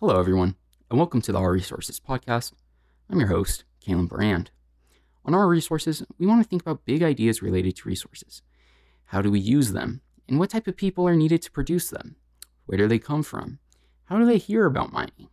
[0.00, 0.54] Hello, everyone,
[0.88, 2.54] and welcome to the Our Resources podcast.
[3.10, 4.50] I'm your host, Kalen Brand.
[5.26, 8.40] On Our Resources, we want to think about big ideas related to resources.
[9.04, 10.00] How do we use them?
[10.26, 12.16] And what type of people are needed to produce them?
[12.64, 13.58] Where do they come from?
[14.06, 15.28] How do they hear about mining?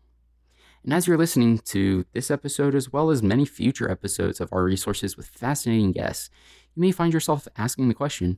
[0.83, 4.65] And as you're listening to this episode, as well as many future episodes of Our
[4.65, 6.29] Resources with fascinating guests,
[6.75, 8.37] you may find yourself asking the question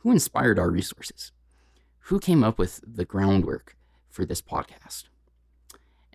[0.00, 1.32] who inspired our resources?
[2.00, 3.74] Who came up with the groundwork
[4.10, 5.04] for this podcast?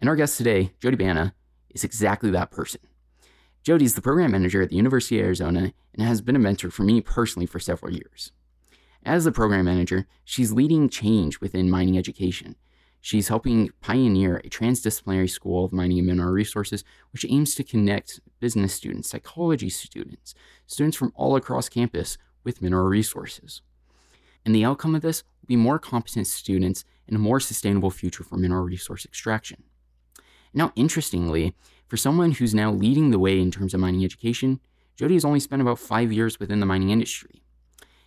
[0.01, 1.33] And our guest today, Jodi Banta,
[1.69, 2.81] is exactly that person.
[3.63, 6.71] Jodi is the program manager at the University of Arizona and has been a mentor
[6.71, 8.31] for me personally for several years.
[9.05, 12.55] As the program manager, she's leading change within mining education.
[12.99, 16.83] She's helping pioneer a transdisciplinary school of mining and mineral resources,
[17.13, 20.33] which aims to connect business students, psychology students,
[20.65, 23.61] students from all across campus with mineral resources.
[24.45, 28.23] And the outcome of this will be more competent students and a more sustainable future
[28.23, 29.63] for mineral resource extraction.
[30.53, 31.55] Now, interestingly,
[31.87, 34.59] for someone who's now leading the way in terms of mining education,
[34.95, 37.41] Jodi has only spent about five years within the mining industry.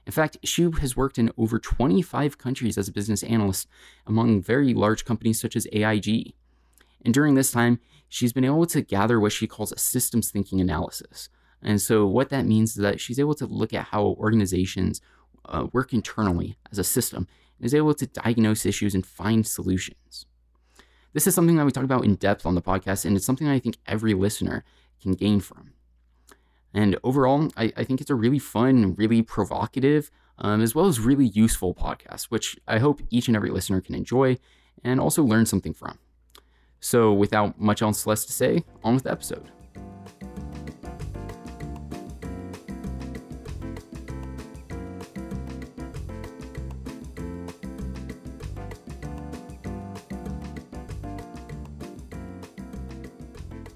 [0.07, 3.69] In fact, she has worked in over 25 countries as a business analyst
[4.07, 6.35] among very large companies such as AIG.
[7.05, 10.61] And during this time, she's been able to gather what she calls a systems thinking
[10.61, 11.31] analysis.
[11.63, 15.01] And so, what that means is that she's able to look at how organizations
[15.47, 17.27] uh, work internally as a system
[17.59, 20.27] and is able to diagnose issues and find solutions.
[21.15, 23.49] This is something that we talk about in depth on the podcast, and it's something
[23.49, 24.65] I think every listener
[25.01, 25.73] can gain from.
[26.75, 30.99] And overall, I, I think it's a really fun, really provocative, um, as well as
[30.99, 34.39] really useful podcast, which I hope each and every listener can enjoy
[34.83, 36.01] and also learn something from.
[36.81, 39.53] So, without much else less to say, on with the episode.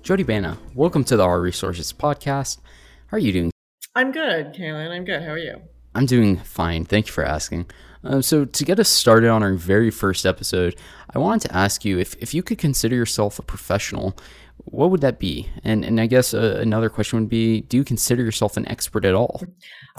[0.08, 2.60] Jodi Banta, welcome to the Our Resources podcast.
[3.08, 3.50] How are you doing?
[3.94, 4.90] I'm good, Kalen.
[4.90, 5.20] I'm good.
[5.20, 5.60] How are you?
[5.94, 6.86] I'm doing fine.
[6.86, 7.70] Thank you for asking.
[8.04, 10.76] Um, so, to get us started on our very first episode,
[11.14, 14.16] I wanted to ask you if, if you could consider yourself a professional,
[14.64, 15.50] what would that be?
[15.62, 19.04] And and I guess uh, another question would be, do you consider yourself an expert
[19.04, 19.42] at all?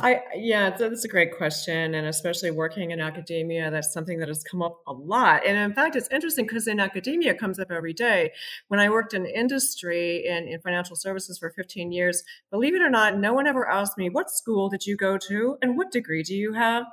[0.02, 4.44] I yeah, that's a great question, and especially working in academia, that's something that has
[4.44, 5.46] come up a lot.
[5.46, 8.32] And in fact, it's interesting because in academia, it comes up every day.
[8.70, 12.90] When I worked in industry in, in financial services for 15 years, believe it or
[12.90, 16.24] not, no one ever asked me, "What school did you go to, and what degree
[16.24, 16.86] do you have?"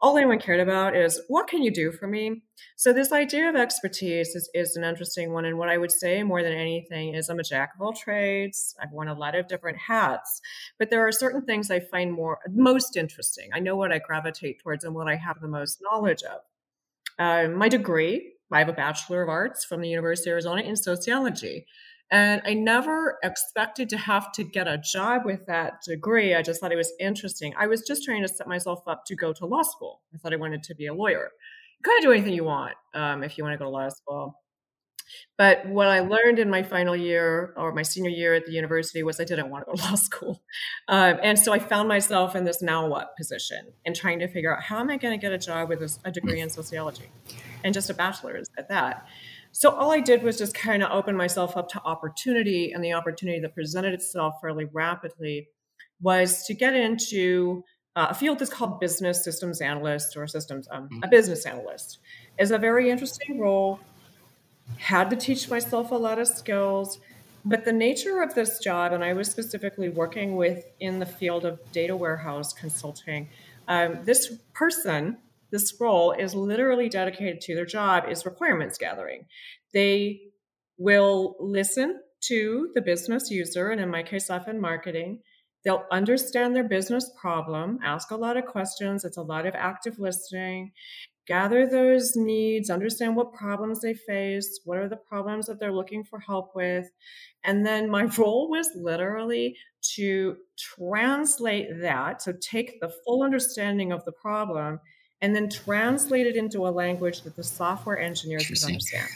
[0.00, 2.42] All anyone cared about is what can you do for me?
[2.76, 6.22] So this idea of expertise is, is an interesting one and what i would say
[6.22, 8.76] more than anything is i'm a jack of all trades.
[8.80, 10.40] I've worn a lot of different hats
[10.78, 13.50] but there are certain things i find more most interesting.
[13.52, 16.40] I know what i gravitate towards and what i have the most knowledge of.
[17.18, 20.76] Uh, my degree i have a bachelor of arts from the university of arizona in
[20.76, 21.66] sociology
[22.10, 26.34] and I never expected to have to get a job with that degree.
[26.34, 27.54] I just thought it was interesting.
[27.58, 30.00] I was just trying to set myself up to go to law school.
[30.14, 31.30] I thought I wanted to be a lawyer.
[31.78, 33.88] You kind of do anything you want um, if you want to go to law
[33.88, 34.34] school.
[35.36, 39.02] But what I learned in my final year or my senior year at the university
[39.02, 40.42] was I didn't want to go to law school.
[40.88, 44.54] Um, and so I found myself in this now what position and trying to figure
[44.54, 47.10] out how am I going to get a job with a, a degree in sociology
[47.64, 49.06] and just a bachelor's at that.
[49.58, 52.92] So all I did was just kind of open myself up to opportunity, and the
[52.92, 55.48] opportunity that presented itself fairly rapidly
[56.00, 57.64] was to get into
[57.96, 61.02] uh, a field that's called business systems analyst or systems um, mm-hmm.
[61.02, 61.98] a business analyst
[62.38, 63.80] is a very interesting role.
[64.76, 67.00] Had to teach myself a lot of skills,
[67.44, 71.44] but the nature of this job, and I was specifically working with in the field
[71.44, 73.28] of data warehouse consulting.
[73.66, 75.16] Um, this person
[75.50, 79.26] this role is literally dedicated to their job is requirements gathering.
[79.72, 80.20] They
[80.76, 85.20] will listen to the business user, and in my case, often marketing.
[85.64, 89.04] They'll understand their business problem, ask a lot of questions.
[89.04, 90.72] It's a lot of active listening,
[91.26, 96.04] gather those needs, understand what problems they face, what are the problems that they're looking
[96.04, 96.88] for help with.
[97.44, 99.56] And then my role was literally
[99.94, 104.80] to translate that, so take the full understanding of the problem
[105.20, 109.08] and then translate it into a language that the software engineers can understand.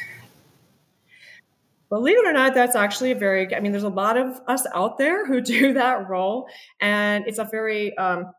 [1.88, 4.66] Believe it or not, that's actually a very, I mean, there's a lot of us
[4.74, 6.48] out there who do that role.
[6.80, 8.32] And it's a very, um,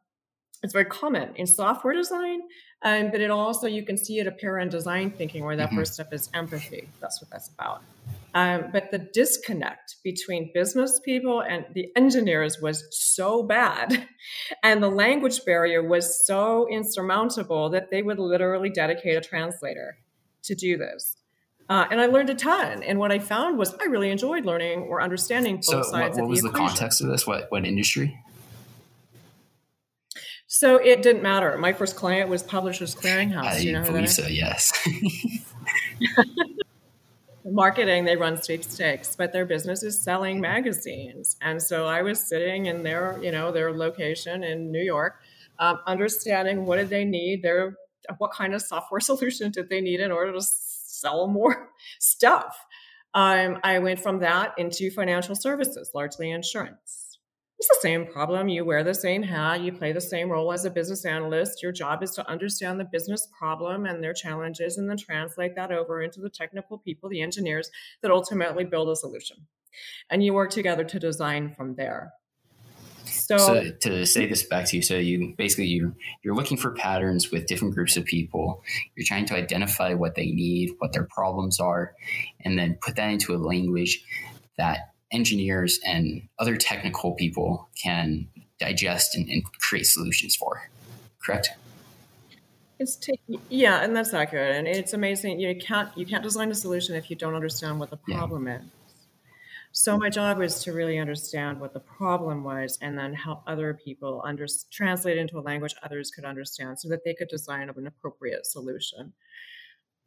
[0.63, 2.41] it's very common in software design,
[2.81, 5.77] um, but it also, you can see it appear in design thinking where that mm-hmm.
[5.77, 6.87] first step is empathy.
[6.99, 7.83] That's what that's about.
[8.35, 14.07] Um, but the disconnect between business people and the engineers was so bad.
[14.63, 19.97] And the language barrier was so insurmountable that they would literally dedicate a translator
[20.43, 21.17] to do this.
[21.69, 22.83] Uh, and I learned a ton.
[22.83, 26.21] And what I found was I really enjoyed learning or understanding both so sides what,
[26.21, 27.27] what of was the, the context of this?
[27.27, 28.17] What what industry?
[30.47, 31.57] So it didn't matter.
[31.57, 33.43] My first client was Publishers Clearinghouse.
[33.43, 34.27] I you know believe so.
[34.27, 34.71] Yes.
[37.45, 41.35] Marketing, they run sweepstakes, but their business is selling magazines.
[41.41, 45.15] And so I was sitting in their, you know, their location in New York,
[45.59, 47.75] um, understanding what did they need, their
[48.17, 51.69] what kind of software solution did they need in order to sell more
[51.99, 52.57] stuff.
[53.13, 57.02] Um, I went from that into financial services, largely insurance.
[57.63, 58.49] It's the same problem.
[58.49, 61.63] You wear the same hat, you play the same role as a business analyst.
[61.63, 65.71] Your job is to understand the business problem and their challenges and then translate that
[65.71, 67.71] over into the technical people, the engineers
[68.01, 69.47] that ultimately build a solution.
[70.09, 72.11] And you work together to design from there.
[73.05, 76.71] So, so, to say this back to you, so you basically you you're looking for
[76.71, 78.61] patterns with different groups of people.
[78.97, 81.95] You're trying to identify what they need, what their problems are,
[82.41, 84.03] and then put that into a language
[84.57, 88.27] that engineers and other technical people can
[88.59, 90.69] digest and, and create solutions for.
[91.23, 91.49] Correct?
[92.79, 93.19] It's t-
[93.49, 94.55] yeah, and that's accurate.
[94.55, 95.39] And it's amazing.
[95.39, 98.57] You can't you can't design a solution if you don't understand what the problem yeah.
[98.57, 98.63] is.
[99.75, 103.73] So my job was to really understand what the problem was, and then help other
[103.73, 107.87] people under, translate into a language others could understand, so that they could design an
[107.87, 109.13] appropriate solution.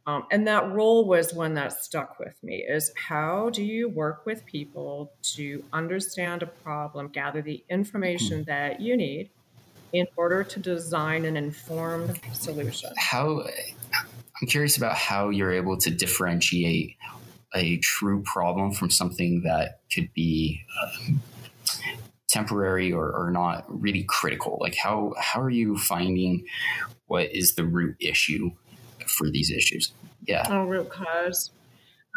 [0.06, 4.25] Um, and that role was one that stuck with me is how do you work
[4.25, 8.50] with people to understand a problem, gather the information mm-hmm.
[8.50, 9.31] that you need
[9.93, 12.91] in order to design an informed solution?
[12.97, 13.44] How
[14.41, 16.97] I'm curious about how you're able to differentiate
[17.55, 21.20] a true problem from something that could be um,
[22.29, 24.58] temporary or, or not really critical.
[24.61, 26.44] Like how how are you finding
[27.06, 28.50] what is the root issue
[29.08, 29.93] for these issues.
[30.26, 30.44] Yeah.
[30.49, 31.50] Oh, root cause.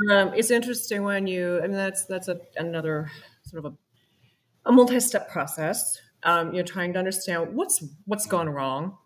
[0.09, 1.59] Um, it's interesting when you.
[1.59, 3.11] I mean, that's that's a, another
[3.43, 5.99] sort of a, a multi-step process.
[6.23, 8.97] Um, you're trying to understand what's what's gone wrong,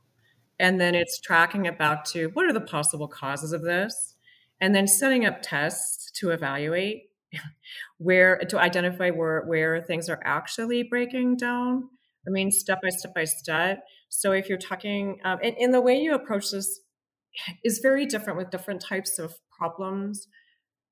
[0.60, 4.16] and then it's tracking it back to what are the possible causes of this,
[4.62, 7.10] and then setting up tests to evaluate
[7.98, 11.90] where to identify where where things are actually breaking down.
[12.28, 13.84] I mean, step by step by step.
[14.10, 16.80] So if you're talking, um, the way you approach this
[17.64, 20.28] is very different with different types of problems.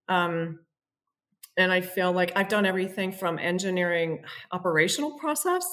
[0.08, 0.60] Um,
[1.58, 5.66] and I feel like I've done everything from engineering operational process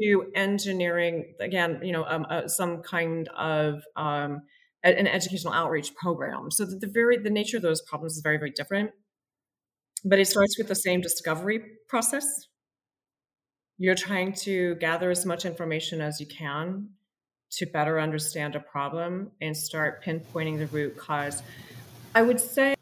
[0.00, 4.42] to engineering again, you know, um, uh, some kind of um,
[4.84, 6.50] an educational outreach program.
[6.50, 8.90] So the very the nature of those problems is very very different,
[10.04, 12.46] but it starts with the same discovery process.
[13.76, 16.90] You're trying to gather as much information as you can
[17.50, 21.42] to better understand a problem and start pinpointing the root cause.
[22.14, 22.74] I would say,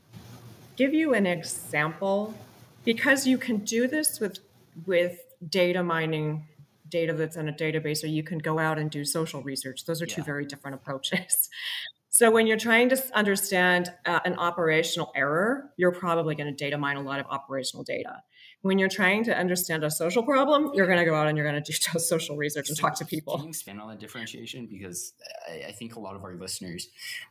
[0.77, 2.35] give you an example
[2.85, 4.39] because you can do this with
[4.87, 6.47] with data mining
[6.89, 10.01] data that's in a database or you can go out and do social research those
[10.01, 10.15] are yeah.
[10.15, 11.49] two very different approaches
[12.09, 16.79] so when you're trying to understand uh, an operational error you're probably going to data
[16.79, 18.23] mine a lot of operational data
[18.63, 21.49] when you're trying to understand a social problem, you're going to go out and you're
[21.49, 23.37] going to do social research and talk to people.
[23.37, 24.67] Can you expand on that differentiation?
[24.67, 25.13] Because
[25.49, 26.89] I, I, think a lot of our listeners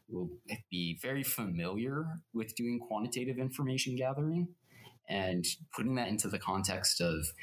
[0.10, 0.30] will
[0.70, 4.48] be very familiar with doing quantitative information gathering
[5.08, 7.34] and putting that into the context of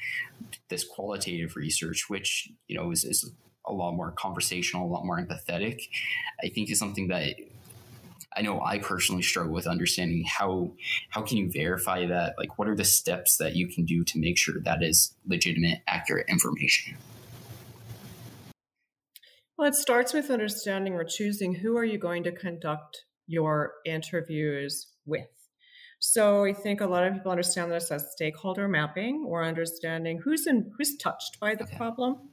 [0.69, 3.31] this qualitative research, which you know is, is
[3.65, 5.81] a lot more conversational, a lot more empathetic.
[6.43, 7.35] I think is something that
[8.35, 10.73] I know I personally struggle with understanding how
[11.09, 12.35] how can you verify that?
[12.37, 15.81] Like, what are the steps that you can do to make sure that is legitimate,
[15.87, 16.97] accurate information?
[19.57, 24.87] Well, it starts with understanding or choosing who are you going to conduct your interviews
[25.05, 25.27] with.
[25.99, 30.47] So I think a lot of people understand this as stakeholder mapping or understanding who's
[30.47, 31.77] in who's touched by the okay.
[31.77, 32.29] problem.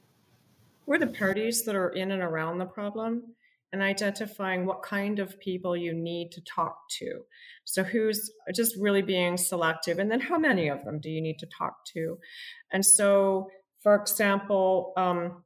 [0.85, 3.35] Who are the parties that are in and around the problem?
[3.73, 7.21] And identifying what kind of people you need to talk to.
[7.63, 11.39] So, who's just really being selective, and then how many of them do you need
[11.39, 12.17] to talk to?
[12.71, 13.49] And so,
[13.81, 15.43] for example, um,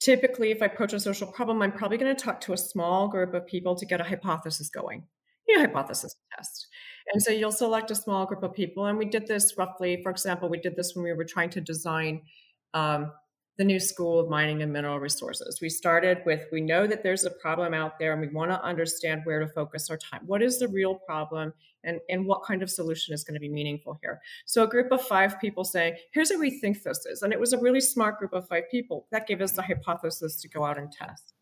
[0.00, 3.08] typically, if I approach a social problem, I'm probably going to talk to a small
[3.08, 5.04] group of people to get a hypothesis going.
[5.48, 6.68] You know, hypothesis test.
[7.12, 8.86] And so you'll select a small group of people.
[8.86, 11.60] And we did this roughly, for example, we did this when we were trying to
[11.60, 12.22] design
[12.74, 13.12] um,
[13.58, 15.60] the new school of mining and mineral resources.
[15.60, 18.62] We started with we know that there's a problem out there and we want to
[18.62, 20.22] understand where to focus our time.
[20.26, 21.52] What is the real problem
[21.84, 24.20] and, and what kind of solution is going to be meaningful here?
[24.46, 27.22] So, a group of five people saying, here's what we think this is.
[27.22, 30.40] And it was a really smart group of five people that gave us the hypothesis
[30.40, 31.34] to go out and test.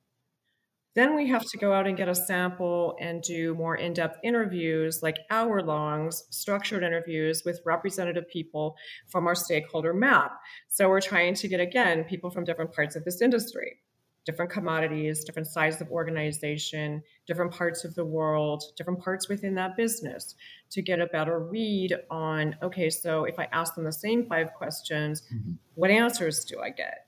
[0.97, 4.18] Then we have to go out and get a sample and do more in depth
[4.25, 8.76] interviews, like hour longs, structured interviews with representative people
[9.09, 10.32] from our stakeholder map.
[10.68, 13.78] So we're trying to get, again, people from different parts of this industry,
[14.26, 19.76] different commodities, different size of organization, different parts of the world, different parts within that
[19.76, 20.35] business
[20.70, 24.54] to get a better read on okay, so if I ask them the same five
[24.54, 25.52] questions, mm-hmm.
[25.75, 27.06] what answers do I get?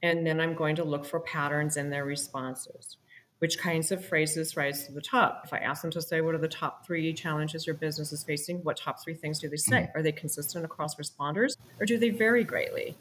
[0.00, 2.96] And then I'm going to look for patterns in their responses
[3.40, 5.42] which kinds of phrases rise to the top?
[5.44, 8.22] If I ask them to say, what are the top three challenges your business is
[8.22, 8.58] facing?
[8.58, 9.82] What top three things do they say?
[9.82, 9.98] Mm-hmm.
[9.98, 12.94] Are they consistent across responders or do they vary greatly?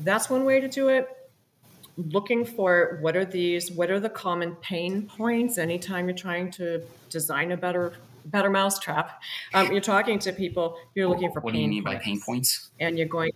[0.00, 1.08] That's one way to do it.
[1.96, 6.82] Looking for what are these, what are the common pain points anytime you're trying to
[7.10, 7.94] design a better
[8.26, 9.22] better mousetrap.
[9.54, 12.20] Um, you're talking to people, you're looking for what do you mean points, by pain
[12.20, 12.70] points?
[12.80, 13.30] And you're going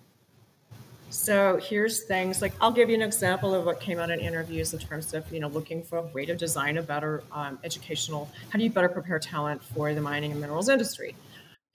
[1.11, 4.73] so here's things like I'll give you an example of what came out in interviews
[4.73, 8.31] in terms of you know looking for a way to design a better um, educational.
[8.50, 11.17] How do you better prepare talent for the mining and minerals industry?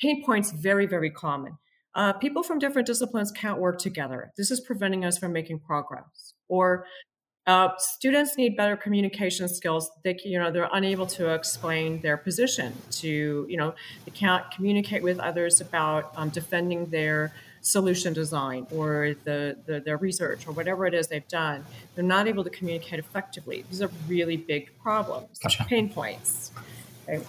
[0.02, 1.58] Pain points very very common.
[1.94, 4.32] Uh, people from different disciplines can't work together.
[4.38, 6.34] This is preventing us from making progress.
[6.50, 6.86] Or
[7.48, 9.90] uh, students need better communication skills.
[10.04, 12.74] They, you know, they're unable to explain their position.
[12.92, 17.34] To, you know, they can't communicate with others about um, defending their
[17.66, 22.28] solution design or the, the their research or whatever it is they've done, they're not
[22.28, 23.66] able to communicate effectively.
[23.70, 25.66] These are really big problems, gotcha.
[25.66, 26.52] pain points.
[27.10, 27.24] Okay.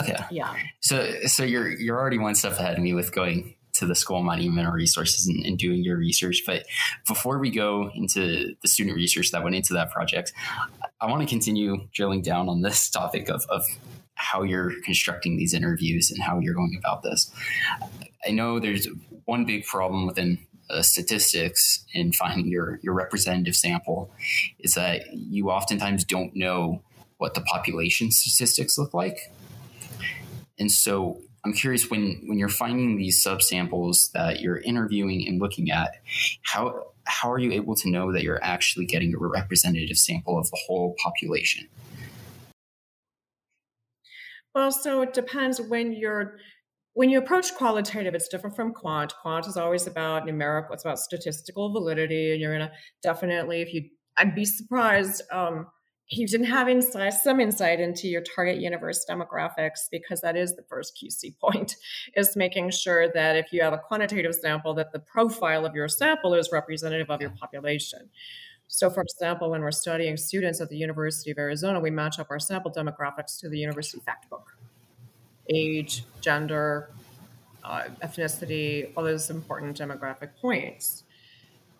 [0.00, 0.24] okay.
[0.30, 0.54] Yeah.
[0.80, 4.18] So so you're you're already one step ahead of me with going to the School
[4.18, 6.42] of Mining Resources and, and, doing your research.
[6.44, 6.64] But
[7.06, 10.32] before we go into the student research that went into that project,
[11.00, 13.62] I want to continue drilling down on this topic of, of
[14.14, 17.30] how you're constructing these interviews and how you're going about this.
[18.26, 18.88] I know there's
[19.28, 20.38] one big problem within
[20.70, 24.10] uh, statistics in finding your your representative sample
[24.58, 26.82] is that you oftentimes don't know
[27.18, 29.30] what the population statistics look like.
[30.58, 35.70] And so I'm curious when when you're finding these subsamples that you're interviewing and looking
[35.70, 36.00] at,
[36.42, 40.50] how how are you able to know that you're actually getting a representative sample of
[40.50, 41.68] the whole population?
[44.54, 46.38] Well, so it depends when you're
[46.98, 49.14] when you approach qualitative, it's different from quant.
[49.22, 52.72] Quant is always about numerical, it's about statistical validity, and you're gonna
[53.04, 53.84] definitely, if you,
[54.16, 55.68] I'd be surprised um,
[56.08, 60.56] if you didn't have insight, some insight into your target universe demographics, because that is
[60.56, 61.76] the first QC point,
[62.16, 65.86] is making sure that if you have a quantitative sample, that the profile of your
[65.86, 68.10] sample is representative of your population.
[68.66, 72.26] So, for example, when we're studying students at the University of Arizona, we match up
[72.28, 74.57] our sample demographics to the university factbook
[75.48, 76.90] age, gender,
[77.64, 81.04] uh, ethnicity, all those important demographic points.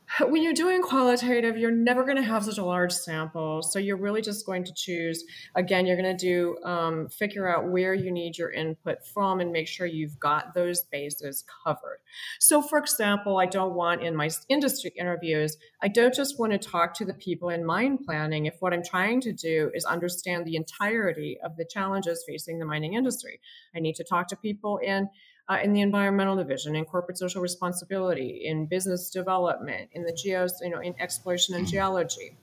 [0.20, 3.62] When you're doing qualitative, you're never going to have such a large sample.
[3.62, 5.24] So you're really just going to choose,
[5.54, 9.52] again, you're going to do, um, figure out where you need your input from and
[9.52, 11.98] make sure you've got those bases covered.
[12.38, 16.58] So, for example, I don't want in my industry interviews, I don't just want to
[16.58, 20.44] talk to the people in mine planning if what I'm trying to do is understand
[20.44, 23.40] the entirety of the challenges facing the mining industry.
[23.74, 25.08] I need to talk to people in
[25.49, 30.55] uh, in the environmental division, in corporate social responsibility, in business development, in the geos,
[30.62, 32.37] you know, in exploration and geology.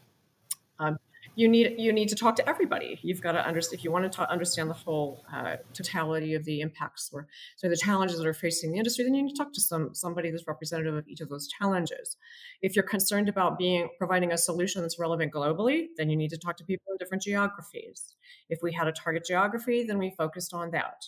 [0.80, 0.98] Um,
[1.36, 2.98] you need you need to talk to everybody.
[3.02, 6.46] You've got to understand if you want to ta- understand the whole uh, totality of
[6.46, 9.04] the impacts or so the challenges that are facing the industry.
[9.04, 12.16] Then you need to talk to some somebody that's representative of each of those challenges.
[12.62, 16.38] If you're concerned about being providing a solution that's relevant globally, then you need to
[16.38, 18.16] talk to people in different geographies.
[18.50, 21.04] If we had a target geography, then we focused on that.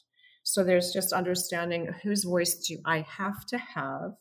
[0.48, 4.14] So there's just understanding whose voice do I have to have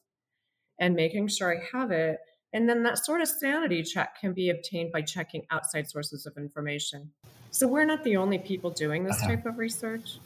[0.80, 2.18] and making sure I have it.
[2.52, 6.36] And then that sort of sanity check can be obtained by checking outside sources of
[6.36, 7.12] information.
[7.52, 9.36] So we're not the only people doing this uh-huh.
[9.36, 10.18] type of research.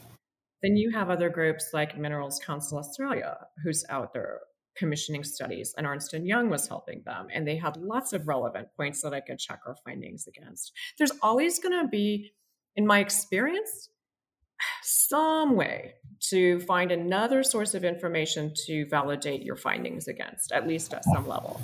[0.63, 4.39] Then you have other groups like Minerals Council Australia, who's out there
[4.75, 8.69] commissioning studies, and Ernst and Young was helping them, and they had lots of relevant
[8.75, 10.71] points that I could check our findings against.
[10.97, 12.31] There's always going to be,
[12.75, 13.89] in my experience,
[14.83, 15.95] some way
[16.29, 21.27] to find another source of information to validate your findings against, at least at some
[21.27, 21.59] level.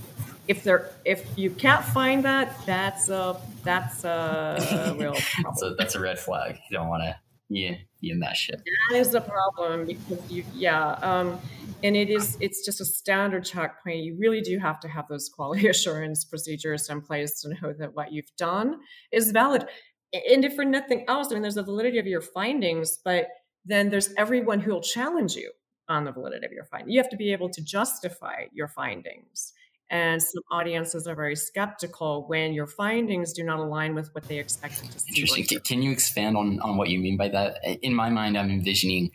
[0.48, 5.56] If there, if you can't find that, that's a that's a real problem.
[5.58, 6.58] so that's a red flag.
[6.70, 7.16] You don't want to
[7.50, 8.62] yeah, be in that shit.
[8.90, 11.40] That is a problem because you, yeah, um,
[11.84, 14.04] and it is it's just a standard checkpoint.
[14.04, 17.94] You really do have to have those quality assurance procedures in place to know that
[17.94, 18.80] what you've done
[19.12, 19.66] is valid
[20.14, 23.28] and if for nothing else, I mean, there's the validity of your findings, but
[23.66, 25.52] then there's everyone who will challenge you
[25.90, 26.94] on the validity of your findings.
[26.94, 29.54] You have to be able to justify your findings
[29.90, 34.38] and some audiences are very skeptical when your findings do not align with what they
[34.38, 35.22] expected to see.
[35.22, 35.60] Interesting.
[35.62, 37.60] Can you expand on, on what you mean by that?
[37.82, 39.12] In my mind, I'm envisioning,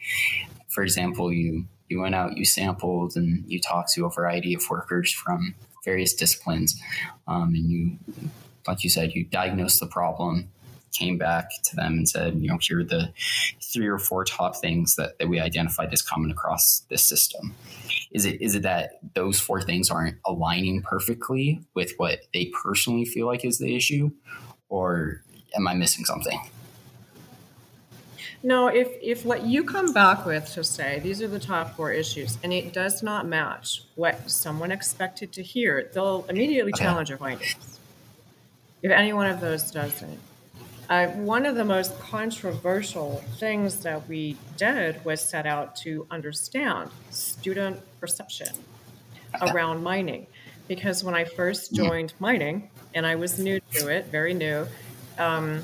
[0.68, 4.62] for example, you you went out, you sampled, and you talked to a variety of
[4.70, 6.80] workers from various disciplines,
[7.28, 7.98] um, and you,
[8.66, 10.48] like you said, you diagnosed the problem,
[10.92, 13.12] came back to them and said, you know, here are the
[13.60, 17.54] three or four top things that, that we identified as common across this system.
[18.12, 23.04] Is it is it that those four things aren't aligning perfectly with what they personally
[23.04, 24.10] feel like is the issue,
[24.68, 25.22] or
[25.56, 26.40] am I missing something?
[28.44, 31.92] No, if if what you come back with to say these are the top four
[31.92, 36.84] issues, and it does not match what someone expected to hear, they'll immediately okay.
[36.84, 37.78] challenge your findings.
[38.82, 40.18] If any one of those doesn't,
[40.88, 46.90] uh, one of the most controversial things that we did was set out to understand
[47.10, 48.48] student perception
[49.40, 50.26] around mining.
[50.68, 54.66] Because when I first joined mining, and I was new to it, very new,
[55.18, 55.62] um,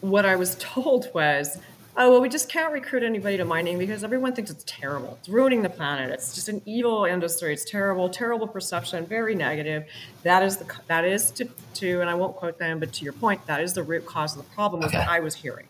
[0.00, 1.58] what I was told was
[1.96, 5.16] oh well we just can't recruit anybody to mining because everyone thinks it's terrible.
[5.20, 6.10] It's ruining the planet.
[6.10, 7.52] It's just an evil industry.
[7.52, 9.84] It's terrible terrible perception very negative.
[10.22, 13.12] That is the that is to, to and i won't quote them but to your
[13.12, 14.98] point that is the root cause of the problem was okay.
[14.98, 15.68] what i was hearing.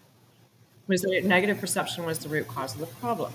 [0.87, 3.33] Was that negative perception was the root cause of the problem.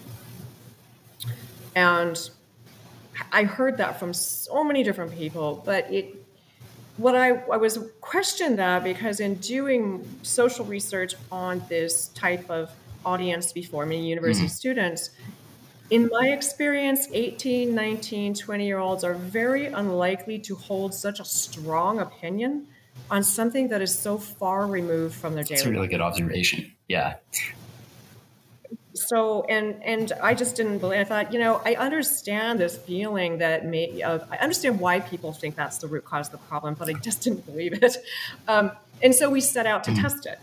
[1.76, 2.30] And
[3.32, 6.26] i heard that from so many different people but it
[7.00, 12.72] what I, I was questioned that because in doing social research on this type of
[13.06, 14.54] audience before, many university mm-hmm.
[14.54, 15.12] students,
[15.90, 21.26] in my experience, 18, 19, 20 year olds are very unlikely to hold such a
[21.26, 22.68] strong opinion
[23.10, 26.74] on something that is so far removed from their daily That's a really good observation.
[26.88, 27.16] Yeah
[28.94, 31.00] so and and I just didn't believe.
[31.00, 34.02] I thought, you know, I understand this feeling that may.
[34.02, 36.94] Uh, I understand why people think that's the root cause of the problem, but I
[36.94, 37.98] just didn't believe it.
[38.48, 40.02] Um, and so we set out to mm.
[40.02, 40.40] test it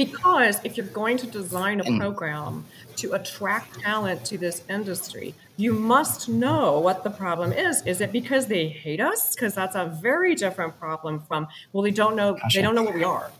[0.00, 2.00] because if you're going to design a mm.
[2.00, 2.64] program
[2.96, 7.82] to attract talent to this industry, you must know what the problem is.
[7.84, 9.34] Is it because they hate us?
[9.34, 12.38] Because that's a very different problem from well, they don't know.
[12.54, 13.30] They don't know what we are.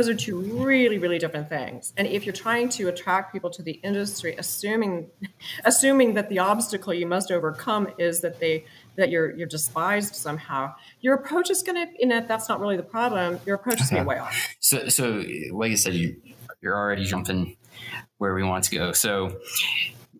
[0.00, 1.92] Those are two really, really different things.
[1.98, 5.10] And if you're trying to attract people to the industry, assuming
[5.66, 8.64] assuming that the obstacle you must overcome is that they
[8.96, 12.82] that you're you're despised somehow, your approach is gonna in it, that's not really the
[12.82, 13.40] problem.
[13.44, 14.56] Your approach is gonna be way off.
[14.60, 16.16] So so like I said, you
[16.62, 17.58] you're already jumping
[18.16, 18.92] where we want to go.
[18.92, 19.38] So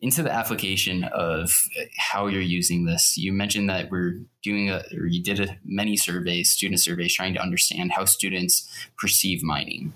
[0.02, 1.52] into the application of
[1.98, 3.18] how you're using this.
[3.18, 7.34] You mentioned that we're doing a, or you did a, many surveys, student surveys, trying
[7.34, 9.92] to understand how students perceive mining.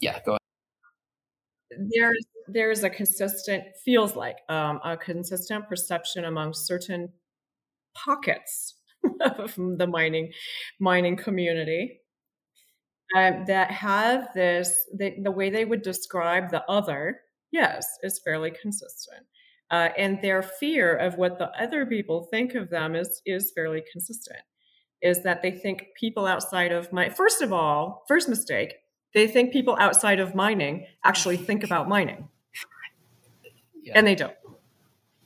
[0.00, 1.88] Yeah, go ahead.
[1.92, 7.10] There's there's a consistent feels like um, a consistent perception among certain
[7.94, 8.74] pockets
[9.20, 10.32] of the mining
[10.80, 12.00] mining community
[13.16, 17.20] um, that have this the, the way they would describe the other
[17.52, 19.26] yes, is fairly consistent.
[19.70, 23.82] Uh, and their fear of what the other people think of them is is fairly
[23.92, 24.40] consistent.
[25.00, 28.74] Is that they think people outside of my first of all, first mistake,
[29.14, 32.28] they think people outside of mining actually think about mining,
[33.82, 33.92] yeah.
[33.94, 34.34] and they don't.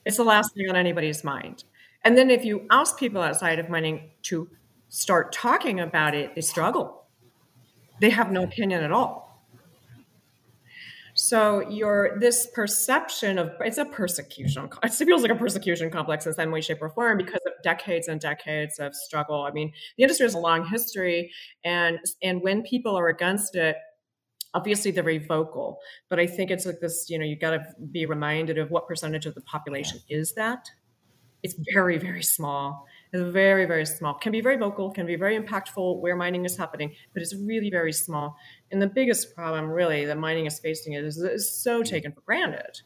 [0.04, 1.64] It's the last thing on anybody's mind.
[2.04, 4.50] And then if you ask people outside of mining to
[4.90, 7.06] start talking about it, they struggle.
[8.02, 9.23] They have no opinion at all
[11.14, 14.68] so your this perception of it's a persecution.
[14.82, 18.08] It feels like a persecution complex in some way, shape, or form because of decades
[18.08, 19.42] and decades of struggle.
[19.42, 21.30] I mean, the industry has a long history,
[21.64, 23.76] and and when people are against it,
[24.54, 25.78] obviously they're very vocal.
[26.10, 27.06] But I think it's like this.
[27.08, 30.68] You know, you got to be reminded of what percentage of the population is that.
[31.44, 32.86] It's very very small.
[33.12, 34.14] It's very very small.
[34.14, 34.90] Can be very vocal.
[34.90, 38.34] Can be very impactful where mining is happening, but it's really very small.
[38.74, 42.80] And the biggest problem, really, that mining is facing is it's so taken for granted,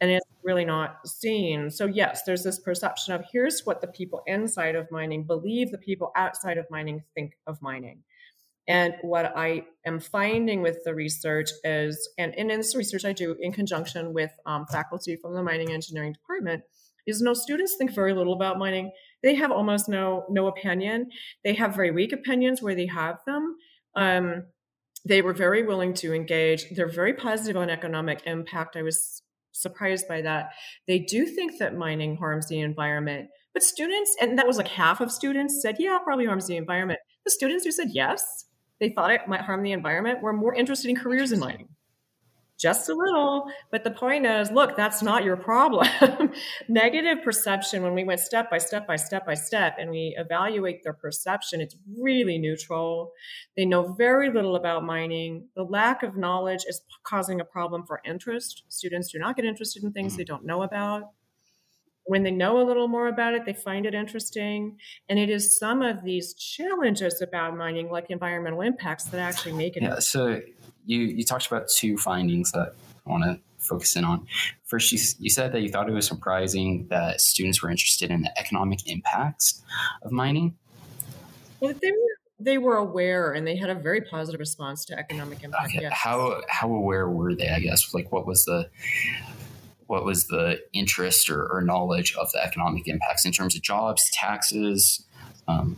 [0.00, 1.68] and it's really not seen.
[1.68, 5.78] So yes, there's this perception of here's what the people inside of mining believe the
[5.78, 8.04] people outside of mining think of mining.
[8.68, 13.12] And what I am finding with the research is, and, and in this research I
[13.12, 16.62] do in conjunction with um, faculty from the mining engineering department,
[17.04, 18.92] is no students think very little about mining.
[19.24, 21.10] They have almost no no opinion.
[21.42, 23.56] They have very weak opinions where they have them.
[23.96, 24.44] Um,
[25.06, 26.68] they were very willing to engage.
[26.70, 28.76] They're very positive on economic impact.
[28.76, 30.50] I was surprised by that.
[30.86, 35.00] They do think that mining harms the environment, but students, and that was like half
[35.00, 36.98] of students said, yeah, probably harms the environment.
[37.24, 38.46] The students who said yes,
[38.80, 41.68] they thought it might harm the environment, were more interested in careers in mining.
[42.58, 43.46] Just a little.
[43.70, 45.86] But the point is, look, that's not your problem.
[46.68, 50.82] Negative perception, when we went step by step by step by step and we evaluate
[50.82, 53.12] their perception, it's really neutral.
[53.56, 55.48] They know very little about mining.
[55.54, 58.64] The lack of knowledge is causing a problem for interest.
[58.68, 60.18] Students do not get interested in things mm.
[60.18, 61.10] they don't know about.
[62.06, 64.78] When they know a little more about it, they find it interesting.
[65.08, 69.76] And it is some of these challenges about mining, like environmental impacts, that actually make
[69.76, 69.82] it.
[69.82, 69.98] Yeah.
[69.98, 70.40] So
[70.84, 72.74] you you talked about two findings that
[73.06, 74.26] I want to focus in on.
[74.64, 78.22] First, you, you said that you thought it was surprising that students were interested in
[78.22, 79.62] the economic impacts
[80.02, 80.54] of mining.
[81.60, 85.42] Well, they were they were aware and they had a very positive response to economic
[85.42, 85.74] impact.
[85.74, 85.88] Okay.
[85.90, 87.48] How how aware were they?
[87.48, 88.68] I guess like what was the
[89.86, 94.10] what was the interest or, or knowledge of the economic impacts in terms of jobs,
[94.12, 95.04] taxes?
[95.48, 95.76] Um,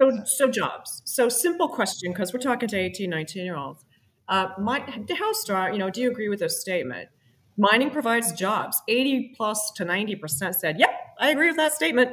[0.00, 1.02] so, so jobs.
[1.04, 3.84] So simple question because we're talking to 18, 19 year olds.
[4.28, 4.80] Uh, my,
[5.18, 7.08] how strong, you know, do you agree with this statement?
[7.56, 8.80] Mining provides jobs.
[8.88, 12.10] 80 plus to 90% said, yep, I agree with that statement.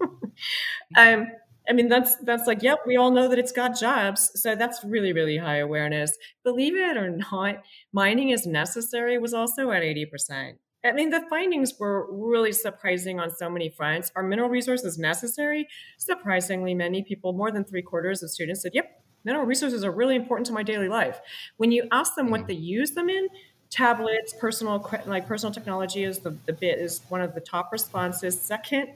[0.96, 1.28] um,
[1.68, 4.32] I mean, that's that's like, yep, we all know that it's got jobs.
[4.40, 6.16] So that's really, really high awareness.
[6.42, 10.54] Believe it or not, mining is necessary was also at 80%.
[10.84, 14.10] I mean, the findings were really surprising on so many fronts.
[14.16, 15.68] Are mineral resources necessary?
[15.96, 20.16] Surprisingly, many people, more than three quarters of students said, yep, mineral resources are really
[20.16, 21.20] important to my daily life.
[21.56, 22.46] When you ask them what mm.
[22.48, 23.28] they use them in,
[23.70, 28.38] tablets, personal like personal technology is the, the bit is one of the top responses.
[28.40, 28.88] Second,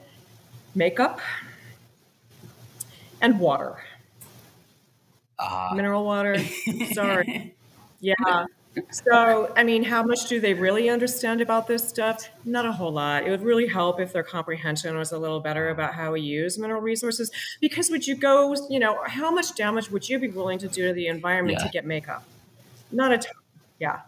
[0.75, 1.21] makeup
[3.21, 3.77] and water.
[5.39, 5.71] Uh.
[5.75, 6.37] Mineral water.
[6.93, 7.55] Sorry.
[7.99, 8.45] yeah.
[8.91, 12.29] So, I mean, how much do they really understand about this stuff?
[12.45, 13.25] Not a whole lot.
[13.25, 16.57] It would really help if their comprehension was a little better about how we use
[16.57, 17.31] mineral resources.
[17.59, 20.87] Because would you go, you know, how much damage would you be willing to do
[20.87, 21.65] to the environment yeah.
[21.65, 22.23] to get makeup?
[22.91, 23.33] Not a ton.
[23.79, 24.01] Yeah.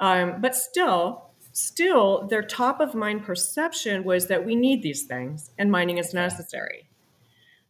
[0.00, 5.50] Um, but still, still, their top of mind perception was that we need these things
[5.58, 6.88] and mining is necessary.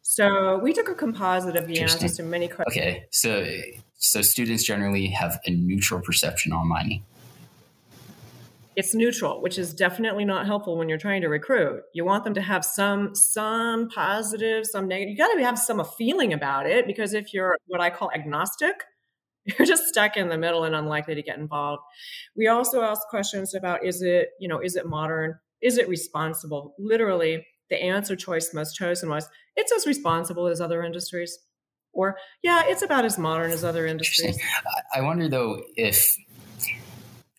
[0.07, 2.77] So we took a composite of the answers to many questions.
[2.77, 3.47] Okay, so
[3.97, 7.03] so students generally have a neutral perception on mining.
[8.77, 11.85] It's neutral, which is definitely not helpful when you're trying to recruit.
[11.95, 15.13] You want them to have some some positive, some negative.
[15.13, 18.75] You got to have some feeling about it because if you're what I call agnostic,
[19.47, 21.83] you're just stuck in the middle and unlikely to get involved.
[22.37, 25.39] We also ask questions about is it, you know, is it modern?
[25.63, 26.75] Is it responsible?
[26.79, 31.39] Literally, the answer choice most chosen was it's as responsible as other industries.
[31.93, 34.39] Or, yeah, it's about as modern as other industries.
[34.95, 36.17] I wonder though if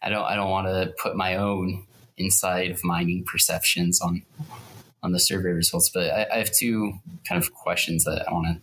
[0.02, 1.86] I don't I don't want to put my own
[2.18, 4.24] inside of mining perceptions on
[5.04, 6.94] on the survey results, but I, I have two
[7.28, 8.62] kind of questions that I want to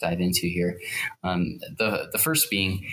[0.00, 0.80] dive into here.
[1.22, 2.88] Um, the the first being,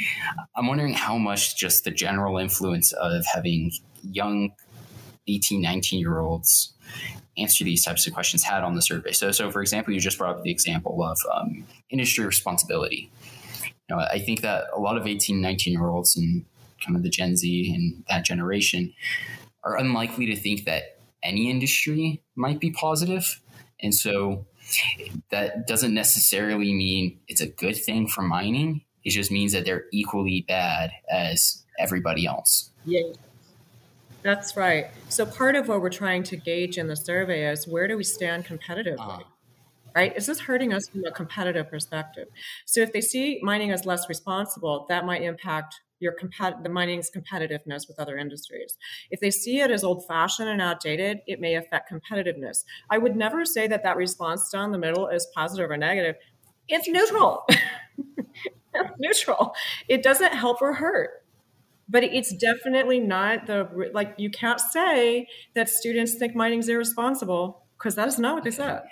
[0.56, 3.72] I'm wondering how much just the general influence of having
[4.04, 4.52] young
[5.28, 6.74] 18, 19 year olds
[7.38, 9.12] answer these types of questions had on the survey.
[9.12, 13.10] So, so for example, you just brought up the example of um, industry responsibility.
[13.64, 16.46] You know, I think that a lot of 18, 19 year olds and
[16.84, 18.94] kind of the Gen Z and that generation
[19.64, 23.42] are unlikely to think that any industry might be positive.
[23.82, 24.46] And so
[25.32, 28.84] that doesn't necessarily mean it's a good thing for mining.
[29.04, 32.72] It just means that they're equally bad as everybody else.
[32.86, 33.02] Yeah.
[34.26, 34.88] That's right.
[35.10, 38.04] So part of what we're trying to gauge in the survey is where do we
[38.04, 38.98] stand competitively?
[38.98, 39.20] Uh-huh.
[39.96, 40.18] Right?
[40.18, 42.28] Is this hurting us from a competitive perspective?
[42.66, 47.12] So if they see mining as less responsible, that might impact your compet- the mining's
[47.12, 48.80] competitiveness with other industries.
[49.12, 52.64] If they see it as old-fashioned and outdated, it may affect competitiveness.
[52.90, 56.16] I would never say that that response down the middle is positive or negative.
[56.68, 57.46] It's neutral.
[58.98, 59.54] neutral.
[59.88, 61.25] It doesn't help or hurt
[61.88, 67.96] but it's definitely not the like you can't say that students think mining's irresponsible because
[67.96, 68.84] that is not what they said.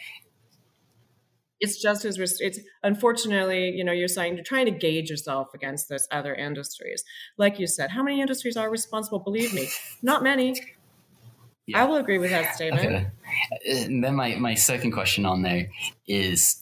[1.59, 5.89] It's just as it's unfortunately you know you're saying you're trying to gauge yourself against
[5.89, 7.03] those other industries.
[7.37, 9.19] Like you said how many industries are responsible?
[9.19, 9.67] Believe me
[10.01, 10.61] not many.
[11.65, 11.81] Yeah.
[11.81, 13.07] i will agree with that statement.
[13.65, 13.85] Okay.
[13.85, 15.69] and then my, my second question on there
[16.05, 16.61] is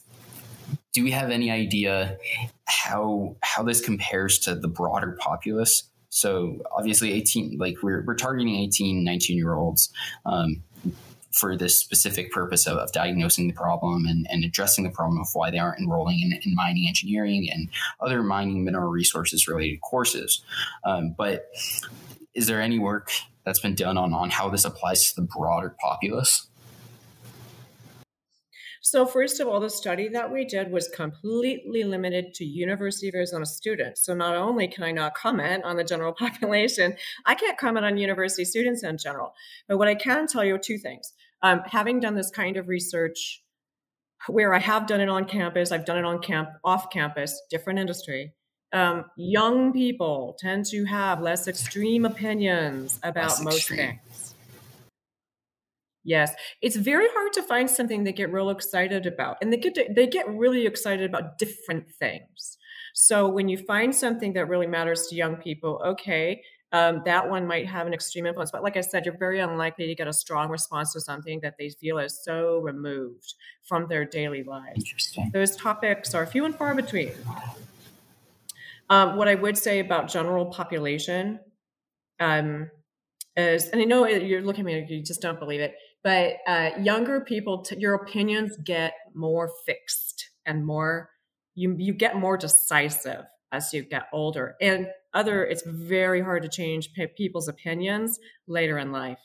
[0.94, 2.18] do we have any idea
[2.66, 8.56] how how this compares to the broader populace so obviously 18, like we're, we're targeting
[8.56, 9.92] 18, 19 year olds.
[10.26, 10.64] Um,
[11.32, 15.28] for this specific purpose of, of, diagnosing the problem and, and addressing the problem of
[15.32, 17.70] why they aren't enrolling in, in mining engineering and
[18.02, 20.44] other mining mineral resources related courses.
[20.84, 21.50] Um, but
[22.34, 23.12] is there any work
[23.46, 26.48] that's been done on, on how this applies to the broader populace?
[28.84, 33.16] So first of all, the study that we did was completely limited to University of
[33.16, 34.04] Arizona students.
[34.04, 37.98] So not only can I not comment on the general population, I can't comment on
[37.98, 39.34] university students in general.
[39.68, 41.14] But what I can tell you are two things.
[41.44, 43.44] Um, having done this kind of research
[44.28, 47.80] where I have done it on campus, I've done it on camp, off campus, different
[47.80, 48.34] industry.
[48.74, 53.78] Um, young people tend to have less extreme opinions about less most extreme.
[53.80, 54.00] things.
[56.04, 59.76] Yes, it's very hard to find something they get real excited about, and they get
[59.76, 62.58] to, they get really excited about different things.
[62.94, 66.42] So when you find something that really matters to young people, okay,
[66.74, 68.52] um, that one might have an extreme influence.
[68.52, 71.56] But like I said, you're very unlikely to get a strong response to something that
[71.60, 73.34] they feel is so removed
[73.64, 74.78] from their daily lives.
[74.78, 75.32] Interesting.
[75.34, 77.12] Those topics are few and far between.
[78.90, 81.40] Um, what I would say about general population
[82.20, 82.70] um,
[83.36, 86.72] is, and I know you're looking at me, you just don't believe it, but uh,
[86.82, 91.10] younger people, t- your opinions get more fixed and more,
[91.56, 94.56] you, you get more decisive as you get older.
[94.62, 99.20] And other, it's very hard to change people's opinions later in life.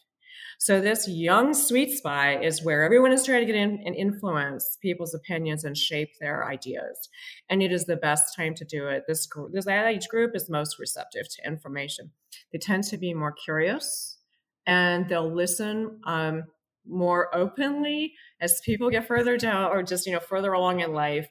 [0.58, 4.78] So this young sweet spot is where everyone is trying to get in and influence
[4.80, 7.08] people's opinions and shape their ideas.
[7.50, 9.04] And it is the best time to do it.
[9.06, 12.10] This this age group is most receptive to information.
[12.52, 14.18] They tend to be more curious
[14.66, 16.44] and they'll listen um,
[16.88, 21.28] more openly as people get further down or just you know further along in life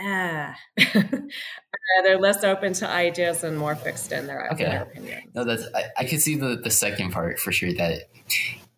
[0.00, 0.56] ah,
[2.04, 4.64] they're less open to ideas and more fixed in their, okay.
[4.64, 5.34] their opinions.
[5.34, 7.72] No, that's I, I can see the the second part for sure.
[7.72, 8.02] That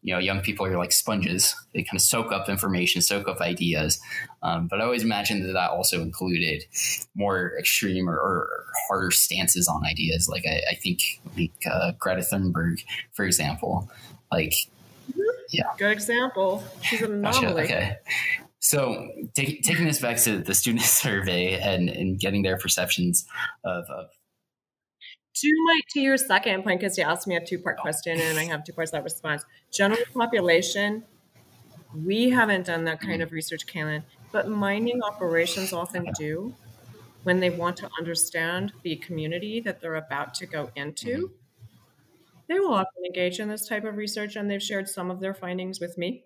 [0.02, 3.40] you know, young people are like sponges; they kind of soak up information, soak up
[3.40, 4.00] ideas.
[4.42, 6.64] Um, but I always imagined that that also included
[7.14, 10.28] more extreme or, or harder stances on ideas.
[10.28, 11.00] Like I, I think,
[11.36, 13.90] like uh, Greta Thunberg, for example,
[14.30, 14.54] like.
[15.50, 16.62] Yeah, good example.
[16.82, 17.62] She's an anomaly.
[17.62, 17.76] Gotcha.
[17.76, 17.96] Okay.
[18.60, 23.24] So take, taking this back to the student survey and, and getting their perceptions
[23.64, 24.06] of, of
[25.40, 27.82] to my to your second point, because you asked me a two part oh.
[27.82, 29.44] question and I have two parts that response.
[29.72, 31.04] General population,
[31.94, 36.54] we haven't done that kind of research, Kalen, but mining operations often do
[37.22, 41.06] when they want to understand the community that they're about to go into.
[41.06, 41.34] Mm-hmm.
[42.48, 45.34] They will often engage in this type of research, and they've shared some of their
[45.34, 46.24] findings with me.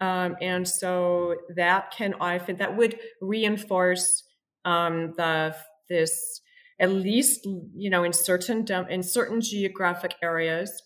[0.00, 4.24] Um, and so that can I think that would reinforce
[4.64, 5.56] um, the
[5.88, 6.40] this
[6.80, 10.82] at least you know in certain in certain geographic areas,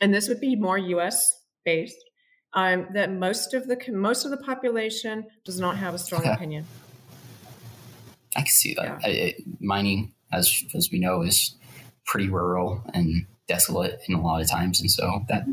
[0.00, 1.40] and this would be more U.S.
[1.64, 1.96] based.
[2.54, 6.32] Um, that most of the most of the population does not have a strong okay.
[6.32, 6.66] opinion.
[8.36, 8.84] I can see that.
[8.84, 8.98] Yeah.
[9.02, 11.54] I, I, mining, as as we know, is
[12.06, 15.44] pretty rural and desolate in a lot of times, and so that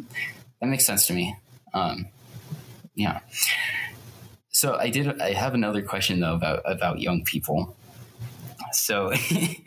[0.61, 1.35] that makes sense to me.
[1.73, 2.07] Um,
[2.95, 3.19] yeah.
[4.49, 5.21] So I did.
[5.21, 7.75] I have another question though about about young people.
[8.71, 9.11] So,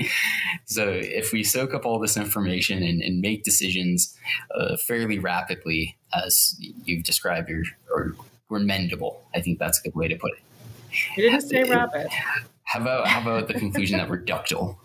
[0.65, 4.17] so if we soak up all this information and, and make decisions
[4.55, 8.15] uh, fairly rapidly, as you've described, or, or
[8.53, 9.17] we're mendable.
[9.35, 10.39] I think that's a good way to put it.
[11.17, 12.09] You didn't say rapid.
[12.65, 14.79] How about how about the conclusion that we're ductile?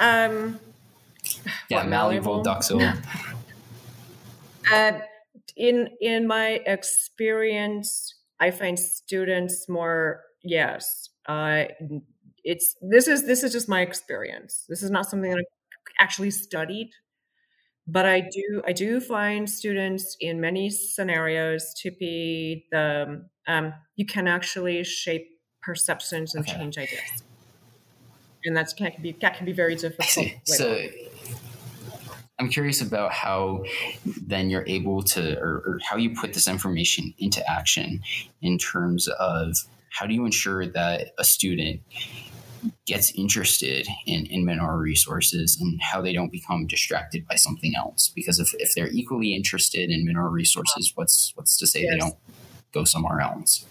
[0.00, 0.58] Um.
[1.68, 2.94] Yeah, malleable, malleable ductile.
[4.72, 5.00] Uh,
[5.56, 11.08] in in my experience, I find students more yes.
[11.26, 11.64] Uh,
[12.44, 14.64] it's this is this is just my experience.
[14.68, 16.90] This is not something that I actually studied,
[17.86, 24.06] but I do I do find students in many scenarios to be the um, you
[24.06, 25.26] can actually shape
[25.62, 26.56] perceptions and okay.
[26.56, 27.22] change ideas,
[28.44, 30.28] and that's can be that can be very difficult.
[30.44, 30.86] So
[32.40, 33.64] I'm curious about how
[34.26, 38.00] then you're able to, or, or, how you put this information into action
[38.40, 39.56] in terms of
[39.90, 41.82] how do you ensure that a student
[42.86, 48.08] gets interested in, in mineral resources and how they don't become distracted by something else.
[48.08, 51.92] Because if, if they're equally interested in mineral resources, what's what's to say yes.
[51.92, 52.16] they don't
[52.72, 53.66] go somewhere else?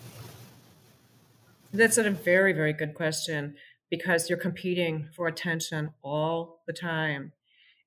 [1.73, 3.55] That's a very, very good question
[3.89, 7.33] because you're competing for attention all the time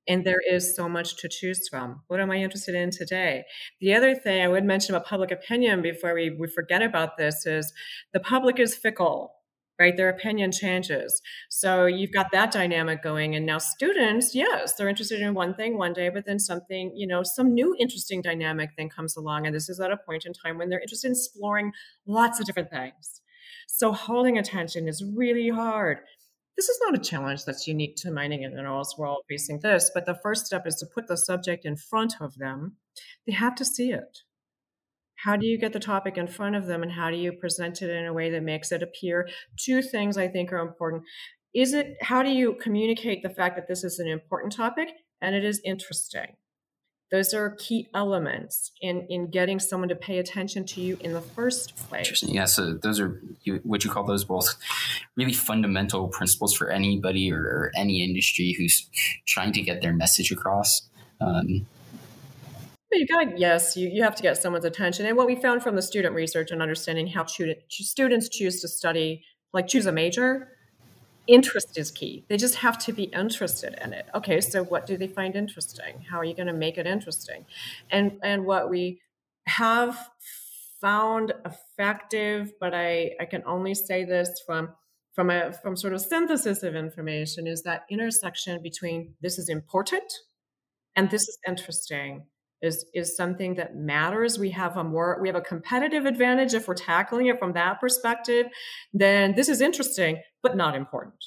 [0.08, 2.02] and there is so much to choose from.
[2.08, 3.44] What am I interested in today?
[3.80, 7.46] The other thing I would mention about public opinion before we, we forget about this
[7.46, 7.72] is
[8.12, 9.34] the public is fickle,
[9.78, 9.96] right?
[9.96, 11.22] Their opinion changes.
[11.50, 13.36] So you've got that dynamic going.
[13.36, 17.06] And now students, yes, they're interested in one thing one day, but then something, you
[17.06, 19.46] know, some new interesting dynamic thing comes along.
[19.46, 21.72] And this is at a point in time when they're interested in exploring
[22.06, 23.21] lots of different things.
[23.74, 25.98] So holding attention is really hard
[26.56, 28.94] this is not a challenge that's unique to mining and minerals.
[28.96, 32.20] We're all facing this, but the first step is to put the subject in front
[32.20, 32.76] of them.
[33.26, 34.18] They have to see it.
[35.16, 37.80] How do you get the topic in front of them and how do you present
[37.80, 39.28] it in a way that makes it appear?
[39.56, 41.04] Two things I think are important.
[41.54, 44.88] Is it how do you communicate the fact that this is an important topic
[45.20, 46.36] and it is interesting?
[47.12, 51.20] Those are key elements in, in getting someone to pay attention to you in the
[51.20, 52.06] first place.
[52.06, 52.34] Interesting.
[52.34, 52.46] Yeah.
[52.46, 54.56] So those are you, what you call those both
[55.14, 58.88] really fundamental principles for anybody or, or any industry who's
[59.26, 60.88] trying to get their message across.
[61.20, 61.66] Um,
[62.90, 65.04] you got yes, you, you have to get someone's attention.
[65.04, 69.22] And what we found from the student research and understanding how students choose to study,
[69.52, 70.48] like choose a major,
[71.26, 72.24] interest is key.
[72.28, 74.06] They just have to be interested in it.
[74.14, 76.04] Okay, so what do they find interesting?
[76.10, 77.46] How are you going to make it interesting?
[77.90, 79.00] And and what we
[79.46, 79.96] have
[80.80, 84.70] found effective, but I I can only say this from
[85.14, 90.12] from a from sort of synthesis of information is that intersection between this is important
[90.96, 92.26] and this is interesting
[92.62, 94.38] is is something that matters.
[94.38, 97.80] We have a more we have a competitive advantage if we're tackling it from that
[97.80, 98.46] perspective
[98.92, 101.22] then this is interesting but not important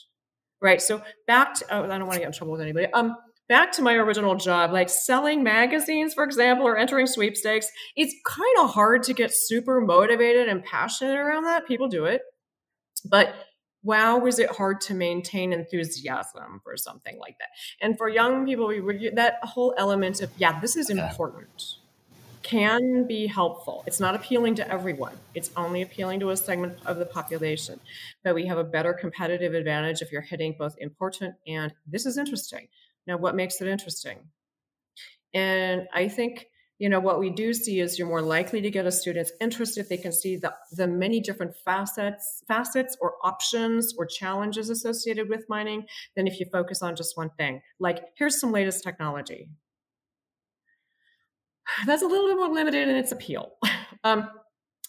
[0.62, 0.82] right?
[0.82, 2.88] So back to oh, i don't want to get in trouble with anybody.
[2.94, 3.16] Um
[3.48, 8.58] back to my original job like selling magazines for example or entering sweepstakes it's kind
[8.58, 11.68] of hard to get super motivated and passionate around that.
[11.68, 12.22] People do it.
[13.08, 13.36] But
[13.86, 17.50] wow, was it hard to maintain enthusiasm for something like that?
[17.80, 21.76] And for young people, we would that whole element of, yeah, this is important
[22.46, 23.84] can be helpful.
[23.88, 25.18] It's not appealing to everyone.
[25.34, 27.80] It's only appealing to a segment of the population.
[28.24, 32.20] But we have a better competitive advantage if you're hitting both important and this is
[32.20, 32.68] interesting.
[33.08, 34.20] Now, what makes it interesting?
[35.34, 38.86] And I think you know what we do see is you're more likely to get
[38.86, 43.94] a student's interest if they can see the, the many different facets facets or options
[43.98, 45.86] or challenges associated with mining
[46.16, 47.62] than if you focus on just one thing.
[47.80, 49.50] Like here's some latest technology.
[51.86, 53.54] That's a little bit more limited in its appeal.
[54.04, 54.30] Um,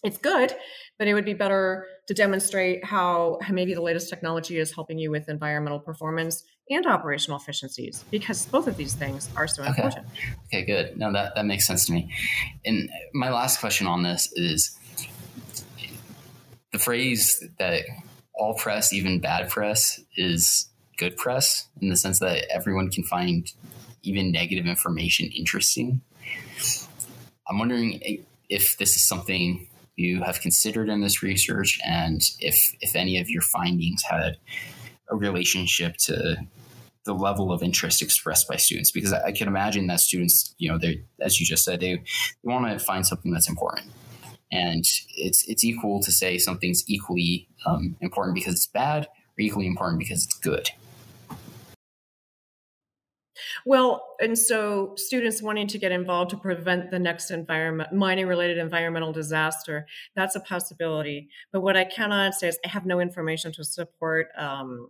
[0.03, 0.55] it's good,
[0.99, 4.99] but it would be better to demonstrate how, how maybe the latest technology is helping
[4.99, 9.70] you with environmental performance and operational efficiencies because both of these things are so okay.
[9.70, 10.07] important.
[10.46, 10.96] Okay, good.
[10.96, 12.12] No, that, that makes sense to me.
[12.64, 14.76] And my last question on this is
[16.72, 17.85] the phrase that
[18.35, 23.52] all press, even bad press, is good press in the sense that everyone can find
[24.02, 26.00] even negative information interesting.
[27.48, 32.94] I'm wondering if this is something you have considered in this research and if if
[32.94, 34.37] any of your findings had
[35.11, 36.37] a relationship to
[37.05, 40.69] the level of interest expressed by students because I, I can imagine that students you
[40.69, 42.03] know they as you just said they, they
[42.42, 43.90] want to find something that's important.
[44.53, 44.85] And
[45.16, 49.99] it's it's equal to say something's equally um, important because it's bad or equally important
[49.99, 50.71] because it's good
[53.64, 58.59] well, and so students wanting to get involved to prevent the next environment mining related
[58.59, 61.29] environmental disaster, that's a possibility.
[61.53, 64.88] But what I cannot say is I have no information to support um,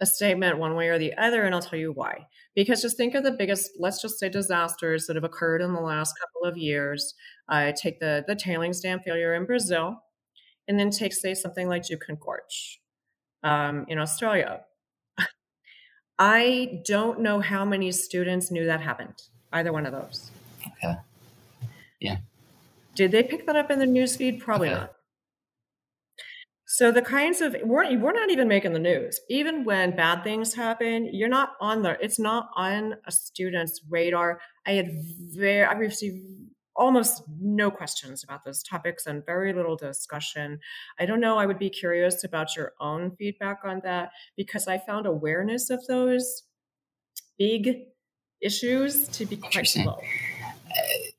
[0.00, 2.26] a statement one way or the other, and I'll tell you why.
[2.54, 5.80] Because just think of the biggest, let's just say, disasters that have occurred in the
[5.80, 7.14] last couple of years.
[7.48, 10.02] I uh, take the the tailings dam failure in Brazil,
[10.68, 12.80] and then take say something like Juukan Gorge
[13.42, 14.62] um, in Australia
[16.20, 19.22] I don't know how many students knew that happened,
[19.54, 20.30] either one of those.
[20.66, 20.94] Okay.
[21.98, 22.18] Yeah.
[22.94, 24.38] Did they pick that up in the news feed?
[24.38, 24.80] Probably okay.
[24.80, 24.92] not.
[26.66, 29.18] So the kinds of we're we're not even making the news.
[29.30, 31.98] Even when bad things happen, you're not on the.
[32.04, 34.40] It's not on a student's radar.
[34.66, 34.90] I had
[35.34, 36.18] very I received
[36.76, 40.60] almost no questions about those topics and very little discussion.
[40.98, 41.38] I don't know.
[41.38, 45.86] I would be curious about your own feedback on that because I found awareness of
[45.86, 46.44] those
[47.38, 47.86] big
[48.40, 50.00] issues to be quite low.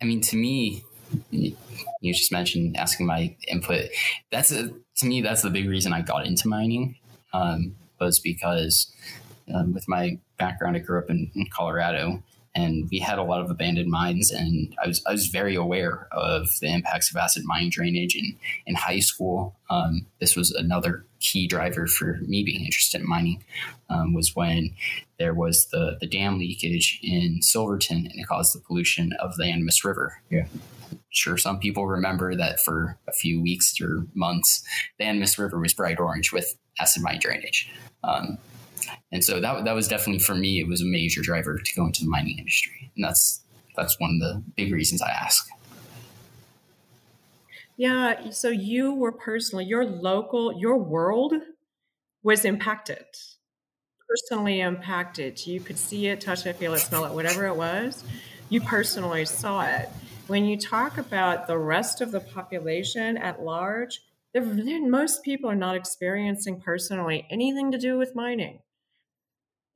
[0.01, 0.83] I mean, to me,
[1.29, 3.89] you just mentioned asking my input.
[4.31, 6.95] That's a, to me, that's the big reason I got into mining
[7.33, 8.91] um, was because
[9.53, 13.41] um, with my background, I grew up in, in Colorado and we had a lot
[13.41, 17.43] of abandoned mines and I was, I was very aware of the impacts of acid
[17.45, 18.35] mine drainage and
[18.65, 19.55] in high school.
[19.69, 23.43] Um, this was another key driver for me being interested in mining
[23.89, 24.73] um, was when
[25.17, 29.45] there was the, the dam leakage in Silverton and it caused the pollution of the
[29.45, 30.21] Animas River.
[30.29, 30.47] Yeah.
[31.09, 34.63] Sure, some people remember that for a few weeks or months,
[34.97, 37.69] the Animas River was bright orange with acid mine drainage.
[38.03, 38.37] Um,
[39.11, 40.59] and so that that was definitely for me.
[40.59, 43.41] It was a major driver to go into the mining industry, and that's
[43.75, 45.47] that's one of the big reasons I ask.
[47.77, 48.29] Yeah.
[48.29, 51.33] So you were personally, your local, your world
[52.21, 53.05] was impacted.
[54.07, 55.45] personally impacted.
[55.47, 58.03] You could see it, touch it, feel it, smell it, whatever it was.
[58.49, 59.89] You personally saw it.
[60.27, 64.01] When you talk about the rest of the population at large,
[64.35, 68.59] most people are not experiencing personally anything to do with mining.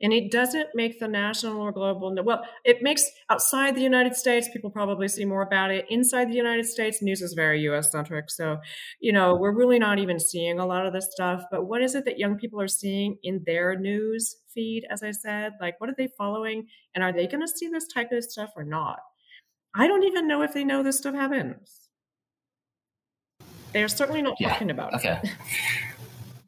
[0.01, 2.13] And it doesn't make the national or global.
[2.23, 5.85] Well, it makes outside the United States, people probably see more about it.
[5.89, 8.29] Inside the United States, news is very US centric.
[8.29, 8.57] So,
[8.99, 11.43] you know, we're really not even seeing a lot of this stuff.
[11.49, 15.11] But what is it that young people are seeing in their news feed, as I
[15.11, 15.53] said?
[15.61, 16.67] Like, what are they following?
[16.93, 18.99] And are they going to see this type of stuff or not?
[19.73, 21.89] I don't even know if they know this stuff happens.
[23.73, 24.53] They're certainly not yeah.
[24.53, 25.19] talking about okay.
[25.21, 25.29] it.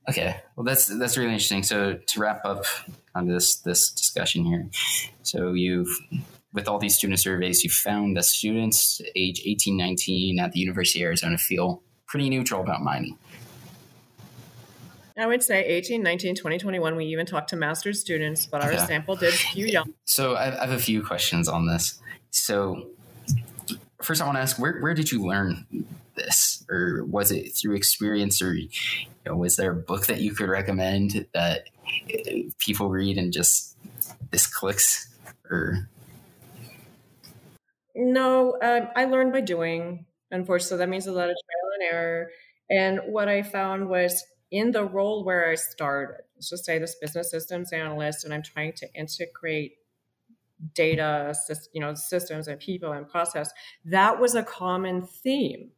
[0.10, 0.38] Okay.
[0.55, 1.64] Well, that's that's really interesting.
[1.64, 2.66] So to wrap up
[3.14, 4.70] on this this discussion here,
[5.24, 5.89] so you've
[6.53, 11.01] with all these student surveys, you found that students age 18, 19 at the University
[11.01, 13.18] of Arizona feel pretty neutral about mining.
[15.18, 16.95] I would say 18, 19, 20, 21.
[16.95, 18.86] We even talked to master's students, but our okay.
[18.86, 19.93] sample did skew young.
[20.05, 21.99] So I have a few questions on this.
[22.30, 22.89] So
[24.01, 25.66] first, I want to ask where, where did you learn
[26.16, 26.64] this?
[26.70, 28.55] Or was it through experience or
[29.28, 31.67] you know, was there a book that you could recommend that
[32.59, 33.75] people read and just
[34.32, 35.13] this clicks
[35.49, 35.89] or?
[37.93, 42.30] No um, i learned by doing unfortunately that means a lot of trial and error.
[42.69, 46.95] And what i found was in the role where i started let's just say this
[47.01, 49.73] business systems analyst and i'm trying to integrate
[50.73, 51.36] data
[51.73, 53.51] you know systems and people and process
[53.84, 55.71] that was a common theme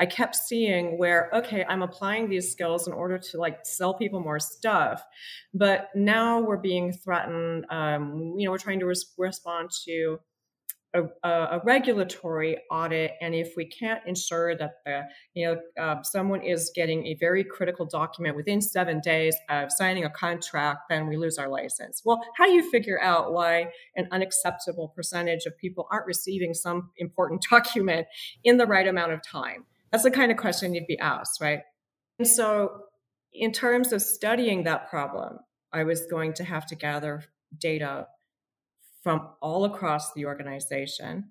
[0.00, 4.20] I kept seeing where, okay, I'm applying these skills in order to like sell people
[4.20, 5.04] more stuff.
[5.52, 7.66] But now we're being threatened.
[7.68, 10.18] Um, you know, we're trying to res- respond to
[10.94, 15.02] a, a, regulatory audit, and if we can't ensure that the
[15.34, 20.04] you know uh, someone is getting a very critical document within seven days of signing
[20.04, 22.02] a contract, then we lose our license.
[22.04, 26.90] Well, how do you figure out why an unacceptable percentage of people aren't receiving some
[26.96, 28.06] important document
[28.42, 29.66] in the right amount of time?
[29.92, 31.60] That's the kind of question you'd be asked, right?
[32.18, 32.84] And so,
[33.32, 35.38] in terms of studying that problem,
[35.72, 37.24] I was going to have to gather
[37.56, 38.08] data
[39.02, 41.30] from all across the organization,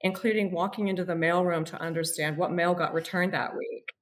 [0.00, 3.92] including walking into the mailroom to understand what mail got returned that week.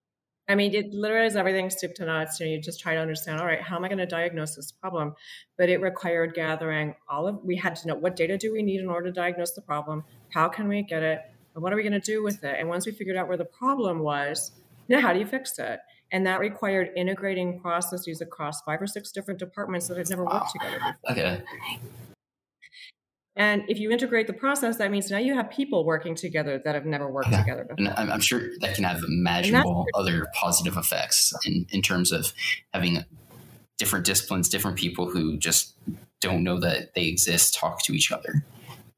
[0.48, 2.40] I mean, it literally is everything soup to nuts.
[2.40, 4.56] You know, you just try to understand, all right, how am I going to diagnose
[4.56, 5.14] this problem?
[5.56, 8.80] But it required gathering all of, we had to know what data do we need
[8.80, 10.04] in order to diagnose the problem?
[10.30, 11.20] How can we get it?
[11.54, 12.56] And what are we going to do with it?
[12.58, 14.52] And once we figured out where the problem was,
[14.88, 15.80] now how do you fix it?
[16.12, 20.40] And that required integrating processes across five or six different departments that had never wow.
[20.40, 21.24] worked ah, together before.
[21.24, 21.42] Okay.
[23.36, 26.74] And if you integrate the process, that means now you have people working together that
[26.74, 27.38] have never worked okay.
[27.38, 27.94] together before.
[27.96, 32.32] And I'm sure that can have imaginable other positive effects in, in terms of
[32.74, 33.04] having
[33.78, 35.74] different disciplines, different people who just
[36.20, 38.44] don't know that they exist talk to each other.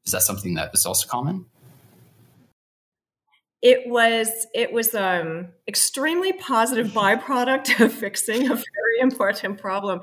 [0.05, 1.45] Is that something that is also common?
[3.63, 10.01] It was it was um extremely positive byproduct of fixing a very important problem.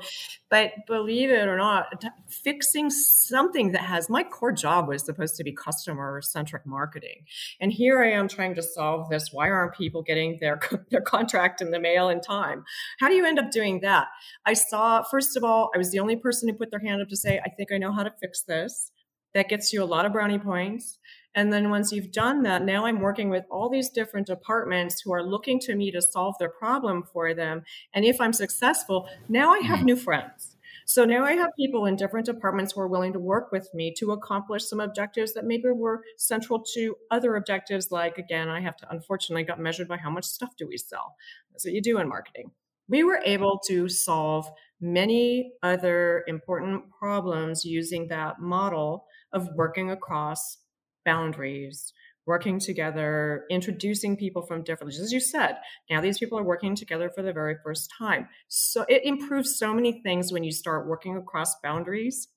[0.49, 5.43] But believe it or not fixing something that has my core job was supposed to
[5.43, 7.25] be customer centric marketing.
[7.61, 9.29] And here i am trying to solve this.
[9.31, 10.59] Why aren't people getting their
[10.89, 12.65] their contract in the mail in time?
[12.99, 14.07] How do you end up doing that?
[14.43, 17.09] I saw first of all i was the only person who put their hand up
[17.09, 18.91] to say i think i know how to fix this.
[19.35, 20.97] That gets you a lot of brownie points
[21.33, 25.13] and then once you've done that, now I'm working with all these different departments who
[25.13, 27.63] are looking to me to solve their problem for them.
[27.93, 29.85] And if I'm successful, now I have mm-hmm.
[29.85, 30.57] new friends.
[30.85, 33.93] So now I have people in different departments who are willing to work with me
[33.97, 37.91] to accomplish some objectives that maybe were central to other objectives.
[37.91, 41.15] Like, again, I have to unfortunately got measured by how much stuff do we sell.
[41.51, 42.51] That's what you do in marketing.
[42.89, 44.49] We were able to solve
[44.81, 50.57] many other important problems using that model of working across
[51.05, 51.93] boundaries,
[52.25, 55.57] working together, introducing people from different, as you said,
[55.89, 58.27] now these people are working together for the very first time.
[58.47, 62.27] So it improves so many things when you start working across boundaries,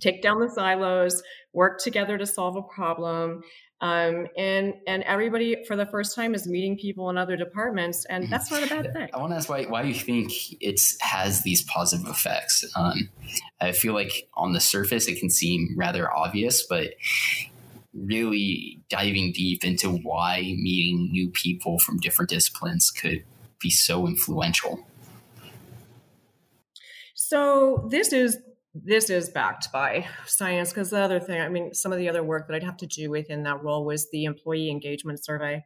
[0.00, 1.22] take down the silos,
[1.52, 3.42] work together to solve a problem.
[3.82, 8.30] Um, and and everybody for the first time is meeting people in other departments, and
[8.30, 9.08] that's not a bad thing.
[9.12, 10.32] I want to ask why why you think
[10.62, 12.64] it has these positive effects.
[12.76, 13.10] Um,
[13.60, 16.94] I feel like on the surface it can seem rather obvious, but
[17.94, 23.24] really diving deep into why meeting new people from different disciplines could
[23.60, 24.86] be so influential.
[27.14, 28.38] So this is
[28.74, 32.22] this is backed by science because the other thing, I mean, some of the other
[32.22, 35.64] work that I'd have to do within that role was the employee engagement survey.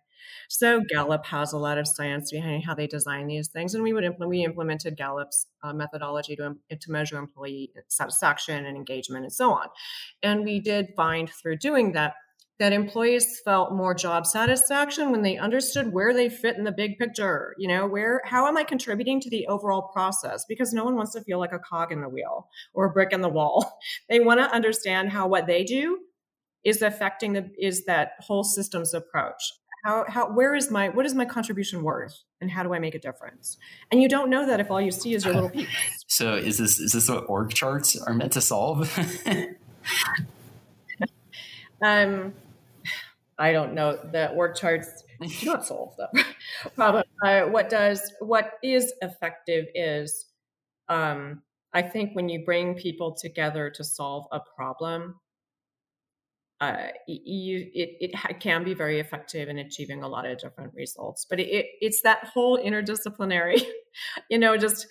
[0.49, 3.93] So Gallup has a lot of science behind how they design these things, and we
[3.93, 9.53] would we implemented Gallup's uh, methodology to to measure employee satisfaction and engagement and so
[9.53, 9.69] on.
[10.23, 12.15] And we did find through doing that
[12.59, 16.97] that employees felt more job satisfaction when they understood where they fit in the big
[16.97, 20.45] picture you know where how am i contributing to the overall process?
[20.49, 23.13] Because no one wants to feel like a cog in the wheel or a brick
[23.13, 23.79] in the wall.
[24.09, 25.99] They want to understand how what they do
[26.65, 29.53] is affecting the is that whole systems approach
[29.87, 32.23] how how where is my what is my contribution worth?
[32.41, 33.57] And how do i make a difference?
[33.91, 35.69] And you don't know that if all you see is your little piece
[36.07, 38.91] so is this is this what org charts are meant to solve?
[41.83, 42.33] Um
[43.39, 46.11] I don't know that org charts do not solve that
[46.75, 47.05] problem.
[47.23, 50.27] Uh, what does what is effective is,
[50.89, 55.21] um, I think when you bring people together to solve a problem,
[56.61, 61.27] uh, you it, it can be very effective in achieving a lot of different results.
[61.29, 63.63] But it, it's that whole interdisciplinary,
[64.31, 64.87] you know, just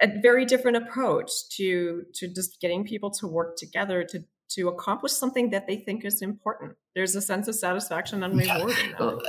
[0.00, 5.12] a very different approach to to just getting people to work together to to accomplish
[5.12, 6.76] something that they think is important.
[6.94, 9.00] There's a sense of satisfaction and reward that.
[9.00, 9.22] Well,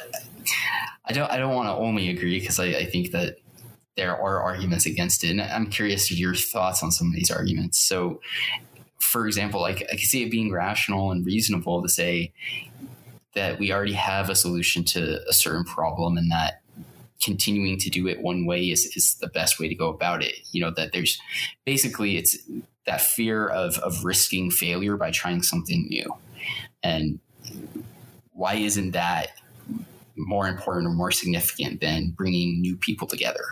[1.05, 3.37] I don't I don't want to only agree because I, I think that
[3.95, 5.31] there are arguments against it.
[5.31, 7.79] And I'm curious your thoughts on some of these arguments.
[7.79, 8.21] So
[9.03, 12.31] for example, like I can see it being rational and reasonable to say
[13.35, 16.61] that we already have a solution to a certain problem and that
[17.21, 20.35] continuing to do it one way is, is the best way to go about it.
[20.51, 21.19] You know, that there's
[21.65, 22.37] basically it's
[22.85, 26.05] that fear of, of risking failure by trying something new.
[26.81, 27.19] And
[28.33, 29.31] why isn't that
[30.15, 33.45] more important or more significant than bringing new people together?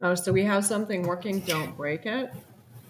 [0.00, 2.32] Oh, so we have something working, don't break it.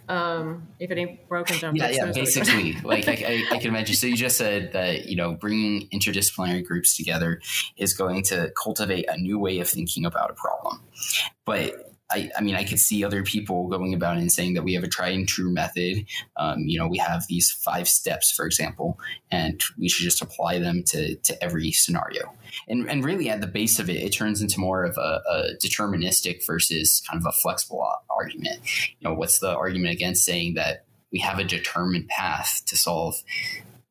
[0.09, 2.13] Um, if it ain't broken, don't fix yeah, yeah.
[2.13, 3.95] Basically, like I, I, I, can imagine.
[3.95, 7.41] So you just said that you know bringing interdisciplinary groups together
[7.77, 10.81] is going to cultivate a new way of thinking about a problem,
[11.45, 14.73] but I, I mean, I could see other people going about and saying that we
[14.75, 16.07] have a tried and true method.
[16.37, 18.99] Um, you know, we have these five steps, for example,
[19.31, 22.33] and we should just apply them to, to every scenario.
[22.69, 25.43] And, and really, at the base of it, it turns into more of a, a
[25.63, 28.61] deterministic versus kind of a flexible argument.
[28.99, 33.23] You know, what's the argument against saying that we have a determined path to solve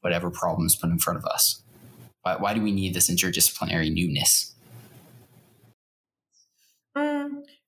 [0.01, 1.62] whatever problem is put in front of us?
[2.22, 4.53] Why, why do we need this interdisciplinary newness?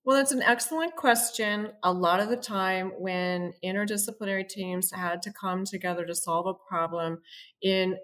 [0.10, 1.70] Well, that's an excellent question.
[1.84, 6.56] A lot of the time, when interdisciplinary teams had to come together to solve a
[6.56, 7.22] problem,
[7.62, 7.96] in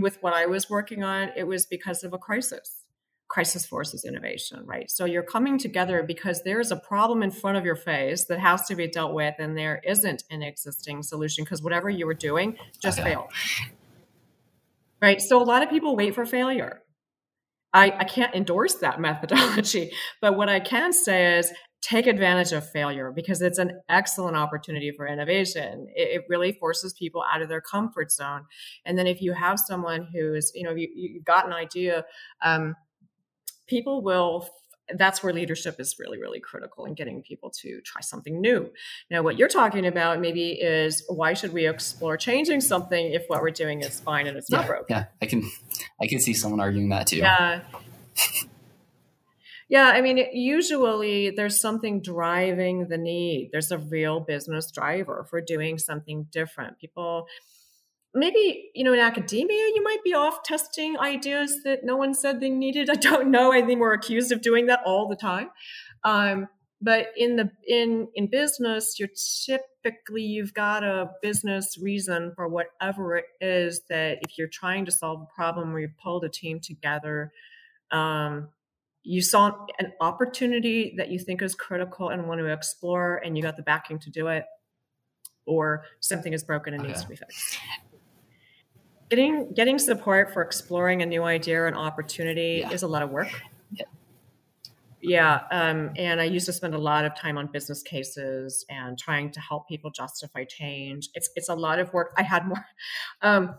[0.00, 2.82] with what I was working on, it was because of a crisis.
[3.28, 4.90] Crisis forces innovation, right?
[4.90, 8.66] So you're coming together because there's a problem in front of your face that has
[8.66, 12.56] to be dealt with, and there isn't an existing solution because whatever you were doing
[12.80, 13.10] just okay.
[13.10, 13.30] failed.
[15.00, 15.20] Right.
[15.20, 16.81] So a lot of people wait for failure
[17.74, 21.52] I, I can't endorse that methodology, but what I can say is
[21.82, 25.88] take advantage of failure because it's an excellent opportunity for innovation.
[25.96, 28.44] It, it, really forces people out of their comfort zone.
[28.86, 32.04] And then if you have someone who's, you know, you, you've got an idea,
[32.44, 32.76] um,
[33.66, 34.48] people will
[34.96, 38.70] that's where leadership is really really critical in getting people to try something new.
[39.10, 43.42] Now what you're talking about maybe is why should we explore changing something if what
[43.42, 44.86] we're doing is fine and it's yeah, not broken?
[44.90, 45.42] yeah i can
[46.00, 47.18] i can see someone arguing that too.
[47.18, 47.62] Yeah.
[49.68, 53.48] Yeah i mean usually there's something driving the need.
[53.52, 56.78] There's a real business driver for doing something different.
[56.78, 57.26] People
[58.14, 62.40] maybe you know in academia you might be off testing ideas that no one said
[62.40, 62.90] they needed.
[62.90, 63.52] I don't know.
[63.52, 65.50] I think we're accused of doing that all the time.
[66.04, 66.48] Um,
[66.82, 69.08] but in the in in business you're
[69.46, 74.90] typically you've got a business reason for whatever it is that if you're trying to
[74.90, 77.32] solve a problem or you pulled a team together
[77.92, 78.48] um,
[79.04, 83.42] you saw an opportunity that you think is critical and want to explore and you
[83.42, 84.44] got the backing to do it
[85.46, 86.88] or something is broken and okay.
[86.88, 87.58] needs to be fixed
[89.12, 92.70] getting getting support for exploring a new idea or an opportunity yeah.
[92.70, 93.28] is a lot of work.
[93.70, 93.84] Yeah.
[95.02, 98.96] Yeah, um, and I used to spend a lot of time on business cases and
[98.96, 101.10] trying to help people justify change.
[101.14, 102.14] It's it's a lot of work.
[102.16, 102.64] I had more.
[103.20, 103.54] Um,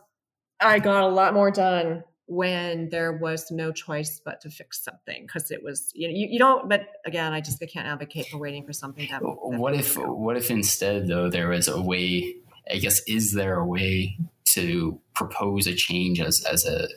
[0.59, 5.23] I got a lot more done when there was no choice but to fix something
[5.27, 8.27] because it was you know you, you, don't but again i just I can't advocate
[8.27, 9.27] for waiting for something that, that
[9.59, 12.35] what if what if instead though there was a way
[12.71, 14.17] i guess is there a way
[14.53, 16.87] to propose a change as, as a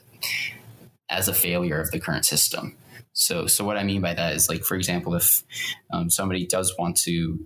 [1.08, 2.76] as a failure of the current system.
[3.12, 5.42] So, so what I mean by that is, like, for example, if
[5.92, 7.38] um, somebody does want to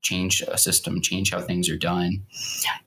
[0.00, 2.24] change a system, change how things are done,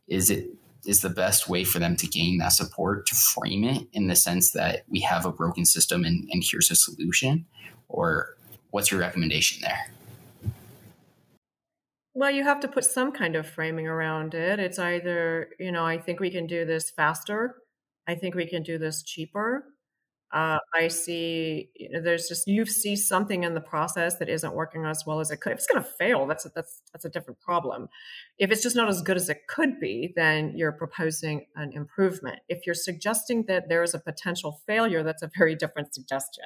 [0.07, 0.49] is it
[0.85, 4.15] is the best way for them to gain that support to frame it in the
[4.15, 7.45] sense that we have a broken system and, and here's a solution?
[7.87, 8.35] Or
[8.71, 9.91] what's your recommendation there?
[12.15, 14.59] Well, you have to put some kind of framing around it.
[14.59, 17.55] It's either, you know, I think we can do this faster.
[18.07, 19.65] I think we can do this cheaper.
[20.31, 24.55] Uh, I see you know, there's just you see something in the process that isn't
[24.55, 25.53] working as well as it could.
[25.53, 27.87] If it's going to fail, that's a, that's that's a different problem.
[28.39, 32.39] If it's just not as good as it could be, then you're proposing an improvement.
[32.49, 36.45] If you're suggesting that there is a potential failure, that's a very different suggestion.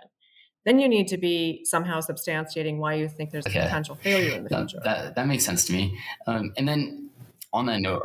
[0.67, 3.59] Then you need to be somehow substantiating why you think there's okay.
[3.59, 4.81] a potential failure in the that, future.
[4.83, 5.97] That that makes sense to me.
[6.27, 7.09] Um, and then
[7.53, 8.03] on that note,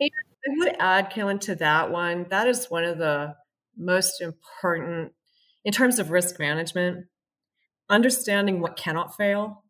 [0.00, 0.08] I
[0.46, 2.26] would add, Kalen, to that one.
[2.30, 3.34] That is one of the
[3.76, 5.14] most important
[5.64, 7.06] in terms of risk management
[7.90, 9.64] understanding what cannot fail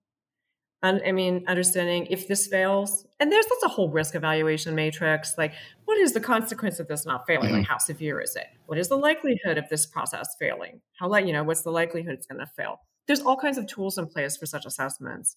[0.82, 5.36] and i mean understanding if this fails and there's that's a whole risk evaluation matrix
[5.38, 5.52] like
[5.92, 7.58] what is the consequence of this not failing mm-hmm.
[7.58, 11.26] like how severe is it what is the likelihood of this process failing how like
[11.26, 14.06] you know what's the likelihood it's going to fail there's all kinds of tools in
[14.06, 15.36] place for such assessments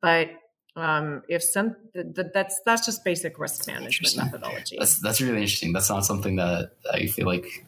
[0.00, 0.28] but
[0.74, 4.76] um, if some th- th- that's that's just basic risk management methodology.
[4.78, 5.74] That's that's really interesting.
[5.74, 7.66] That's not something that I feel like,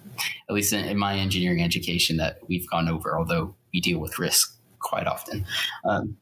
[0.48, 3.18] at least in, in my engineering education, that we've gone over.
[3.18, 5.44] Although we deal with risk quite often.
[5.84, 6.16] Um,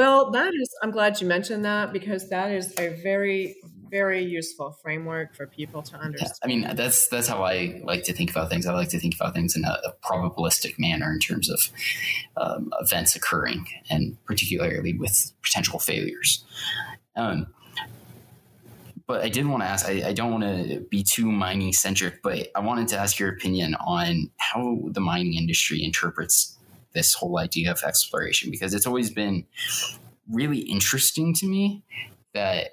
[0.00, 0.74] well, that is.
[0.82, 3.56] I'm glad you mentioned that because that is a very
[3.90, 6.32] very useful framework for people to understand.
[6.32, 8.64] Yeah, I mean, that's that's how I like to think about things.
[8.64, 11.60] I like to think about things in a, a probabilistic manner in terms of
[12.38, 16.46] um, events occurring, and particularly with potential failures.
[17.14, 17.48] Um,
[19.06, 19.86] but I did want to ask.
[19.86, 23.28] I, I don't want to be too mining centric, but I wanted to ask your
[23.28, 26.56] opinion on how the mining industry interprets
[26.92, 29.44] this whole idea of exploration because it's always been
[30.30, 31.82] really interesting to me
[32.34, 32.70] that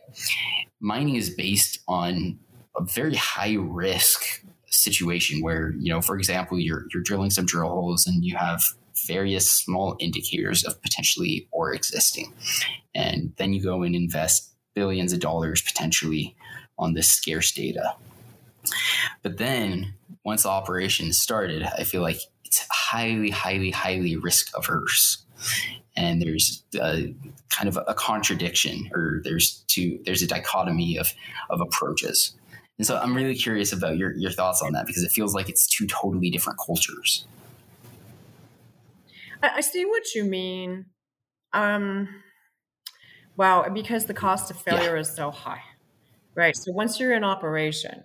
[0.80, 2.39] mining is based on
[2.76, 7.70] a very high risk situation where you know for example you're you're drilling some drill
[7.70, 8.61] holes and you have
[9.05, 12.34] various small indicators of potentially ore existing.
[12.95, 16.36] And then you go and invest billions of dollars potentially
[16.80, 17.95] on this scarce data.
[19.22, 19.93] But then
[20.28, 25.25] once the operation started i feel like it's highly highly highly risk averse
[25.97, 27.13] and there's a,
[27.49, 31.11] kind of a contradiction or there's two there's a dichotomy of
[31.49, 32.33] of approaches.
[32.77, 35.49] And so i'm really curious about your, your thoughts on that because it feels like
[35.49, 37.27] it's two totally different cultures.
[39.41, 40.85] I, see what you mean.
[41.53, 42.07] Um
[43.35, 45.01] wow because the cost of failure yeah.
[45.01, 45.61] is so high
[46.35, 46.55] right?
[46.55, 48.03] So once you're in operation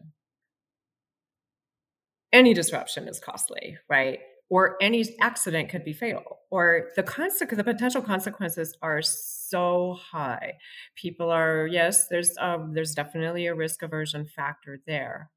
[2.33, 4.21] any disruption is costly right
[4.53, 10.53] or any accident could be fatal or the consequence the potential consequences are so high.
[10.95, 15.31] People are yes there's um, there's definitely a risk aversion factor there.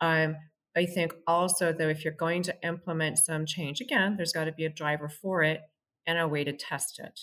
[0.00, 0.36] Um,
[0.74, 4.52] i think also though if you're going to implement some change again there's got to
[4.52, 5.60] be a driver for it
[6.06, 7.20] and a way to test it.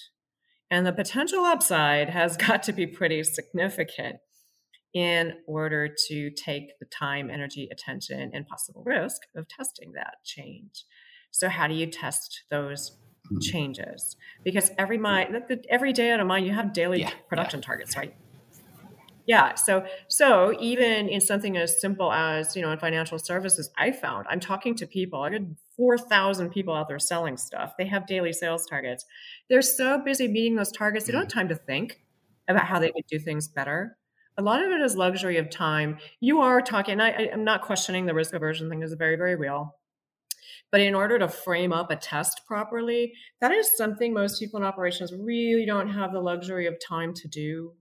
[0.70, 4.18] And the potential upside has got to be pretty significant
[4.94, 10.86] in order to take the time, energy, attention, and possible risk of testing that change.
[11.32, 13.40] So how do you test those mm-hmm.
[13.40, 14.16] changes?
[14.44, 17.66] Because every mine, every day out of mine, you have daily yeah, production yeah.
[17.66, 18.16] targets, right?
[19.28, 19.56] Yeah.
[19.56, 24.26] So so even in something as simple as you know in financial services, I found
[24.30, 25.22] I'm talking to people.
[25.22, 25.42] I got
[25.76, 27.74] four thousand people out there selling stuff.
[27.78, 29.06] They have daily sales targets.
[29.50, 31.40] They're so busy meeting those targets, they don't have mm-hmm.
[31.40, 32.00] time to think
[32.48, 33.98] about how they could do things better.
[34.38, 35.98] A lot of it is luxury of time.
[36.22, 37.02] You are talking.
[37.02, 39.76] I, I'm not questioning the risk aversion thing is very very real.
[40.72, 44.66] But in order to frame up a test properly, that is something most people in
[44.66, 47.74] operations really don't have the luxury of time to do.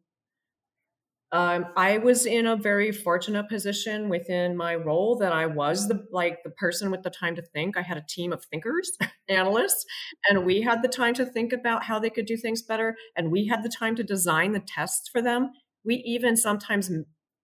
[1.32, 6.06] Um, I was in a very fortunate position within my role that I was the
[6.12, 7.76] like the person with the time to think.
[7.76, 8.92] I had a team of thinkers,
[9.28, 9.84] analysts,
[10.30, 13.32] and we had the time to think about how they could do things better, and
[13.32, 15.50] we had the time to design the tests for them.
[15.84, 16.90] We even sometimes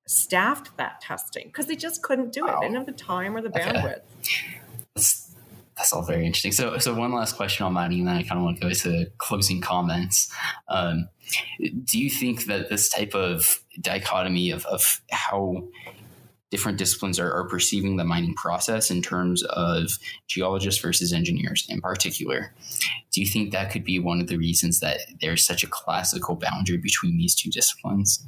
[0.06, 2.50] staffed that testing because they just couldn't do it.
[2.50, 2.60] Wow.
[2.60, 4.02] They didn't have the time or the bandwidth.
[5.82, 6.52] That's all very interesting.
[6.52, 8.72] So, so one last question on mining, and then I kind of want to go
[8.72, 10.32] to closing comments.
[10.68, 11.08] Um,
[11.58, 15.64] do you think that this type of dichotomy of, of how
[16.52, 21.80] different disciplines are, are, perceiving the mining process in terms of geologists versus engineers in
[21.80, 22.54] particular.
[23.10, 26.36] Do you think that could be one of the reasons that there's such a classical
[26.36, 28.24] boundary between these two disciplines?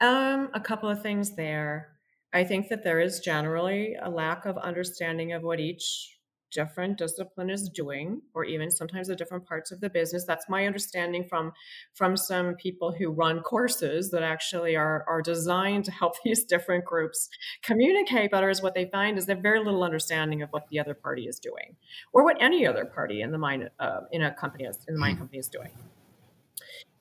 [0.00, 1.91] Um, a couple of things there.
[2.32, 6.12] I think that there is generally a lack of understanding of what each
[6.52, 10.24] different discipline is doing or even sometimes the different parts of the business.
[10.24, 11.52] That's my understanding from
[11.94, 16.84] from some people who run courses that actually are are designed to help these different
[16.84, 17.28] groups
[17.62, 20.78] communicate better is what they find is they have very little understanding of what the
[20.78, 21.76] other party is doing
[22.12, 25.00] or what any other party in the mine uh, in a company is, in the
[25.00, 25.20] mine hmm.
[25.20, 25.70] company is doing.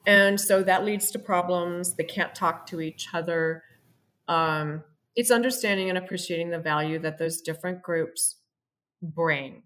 [0.06, 1.94] And so that leads to problems.
[1.94, 3.64] They can't talk to each other.
[4.28, 4.84] Um,
[5.16, 8.38] it's understanding and appreciating the value that those different groups
[9.02, 9.64] bring.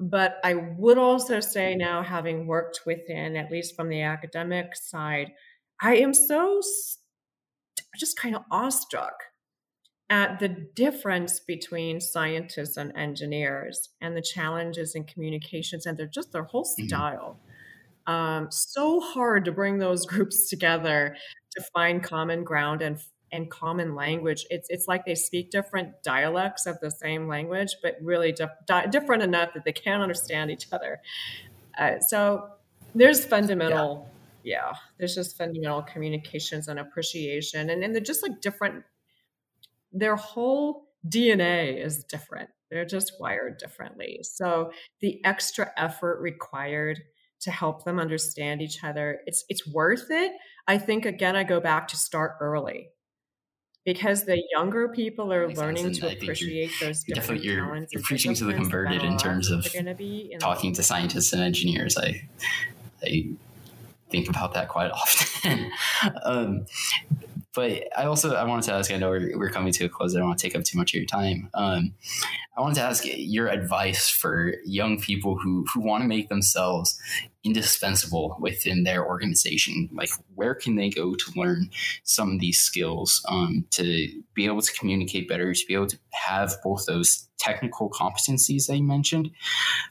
[0.00, 5.32] But I would also say now, having worked within, at least from the academic side,
[5.80, 6.60] I am so
[7.98, 9.14] just kind of awestruck
[10.08, 16.32] at the difference between scientists and engineers and the challenges in communications and they're just
[16.32, 16.86] their whole mm-hmm.
[16.86, 17.40] style.
[18.06, 18.12] Mm-hmm.
[18.12, 21.16] Um, so hard to bring those groups together
[21.52, 22.98] to find common ground and
[23.32, 24.46] and common language.
[24.50, 29.22] It's it's like they speak different dialects of the same language, but really di- different
[29.22, 31.00] enough that they can't understand each other.
[31.76, 32.50] Uh, so
[32.94, 34.08] there's fundamental,
[34.44, 34.70] yeah.
[34.70, 34.72] yeah.
[34.98, 38.84] there's just fundamental communications and appreciation, and and they're just like different.
[39.92, 42.50] Their whole DNA is different.
[42.70, 44.20] They're just wired differently.
[44.22, 47.02] So the extra effort required
[47.40, 50.32] to help them understand each other, it's it's worth it.
[50.68, 52.88] I think again, I go back to start early
[53.84, 57.92] because the younger people are learning to appreciate those different you're, talents.
[57.92, 59.66] You're preaching to the converted in terms of
[60.38, 61.96] talking to scientists and engineers.
[61.96, 62.28] I,
[63.02, 63.30] I
[64.10, 65.72] think about that quite often.
[66.22, 66.66] um,
[67.54, 68.90] but I also I wanted to ask.
[68.90, 70.14] I know we're, we're coming to a close.
[70.14, 71.50] I don't want to take up too much of your time.
[71.54, 71.94] Um,
[72.56, 76.98] I wanted to ask your advice for young people who who want to make themselves
[77.44, 79.88] indispensable within their organization.
[79.92, 81.70] Like, where can they go to learn
[82.04, 85.98] some of these skills um, to be able to communicate better, to be able to
[86.12, 89.30] have both those technical competencies that you mentioned,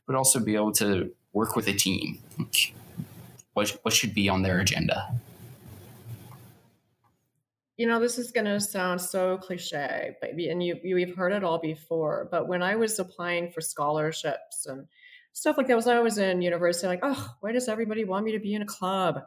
[0.08, 2.20] but also be able to work with a team.
[3.54, 5.14] What what should be on their agenda?
[7.82, 11.44] You know, this is going to sound so cliche, but and you you've heard it
[11.44, 12.28] all before.
[12.30, 14.86] But when I was applying for scholarships and
[15.34, 18.34] stuff like that, was I was in university, like, oh, why does everybody want me
[18.34, 19.22] to be in a club?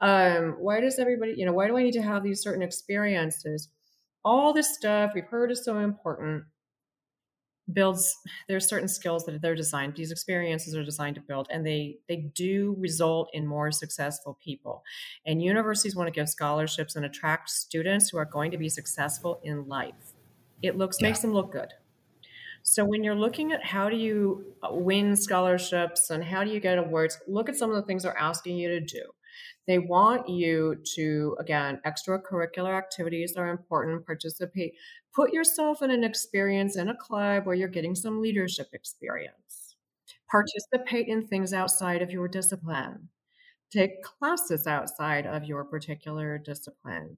[0.00, 3.68] Um, why does everybody, you know, why do I need to have these certain experiences?
[4.24, 6.44] All this stuff we've heard is so important
[7.72, 8.16] builds
[8.48, 12.16] there's certain skills that they're designed these experiences are designed to build and they they
[12.16, 14.82] do result in more successful people.
[15.26, 19.40] And universities want to give scholarships and attract students who are going to be successful
[19.42, 20.14] in life.
[20.62, 21.08] It looks yeah.
[21.08, 21.72] makes them look good.
[22.62, 26.60] So when you're looking at how do you uh, win scholarships and how do you
[26.60, 29.02] get awards look at some of the things they're asking you to do
[29.66, 34.74] they want you to, again, extracurricular activities are important, participate,
[35.14, 39.76] put yourself in an experience in a club where you're getting some leadership experience.
[40.30, 43.08] Participate in things outside of your discipline.
[43.70, 47.16] Take classes outside of your particular discipline.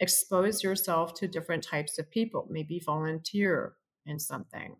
[0.00, 3.74] Expose yourself to different types of people, maybe volunteer
[4.06, 4.76] in something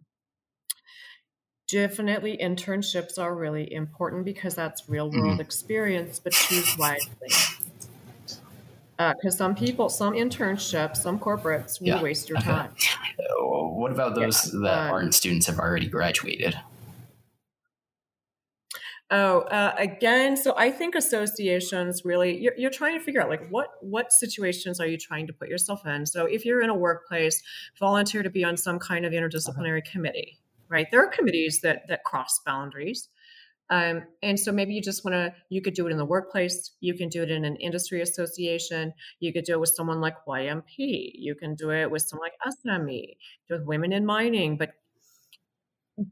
[1.71, 5.41] definitely internships are really important because that's real world mm-hmm.
[5.41, 7.09] experience, but choose wisely.
[8.99, 12.03] Because uh, some people, some internships, some corporates will yeah.
[12.03, 12.75] waste your time.
[13.19, 14.61] Uh, what about those yeah.
[14.63, 16.59] that um, aren't students have already graduated?
[19.13, 23.49] Oh, uh, again, so I think associations really you're, you're, trying to figure out like
[23.49, 26.07] what what situations are you trying to put yourself in.
[26.07, 27.43] So if you're in a workplace,
[27.79, 29.91] volunteer to be on some kind of interdisciplinary okay.
[29.91, 30.40] committee
[30.71, 30.87] right?
[30.91, 33.09] There are committees that that cross boundaries.
[33.71, 36.73] Um, and so maybe you just want to, you could do it in the workplace.
[36.81, 38.93] You can do it in an industry association.
[39.21, 41.13] You could do it with someone like YMP.
[41.15, 43.17] You can do it with someone like SME,
[43.49, 44.57] with women in mining.
[44.57, 44.73] But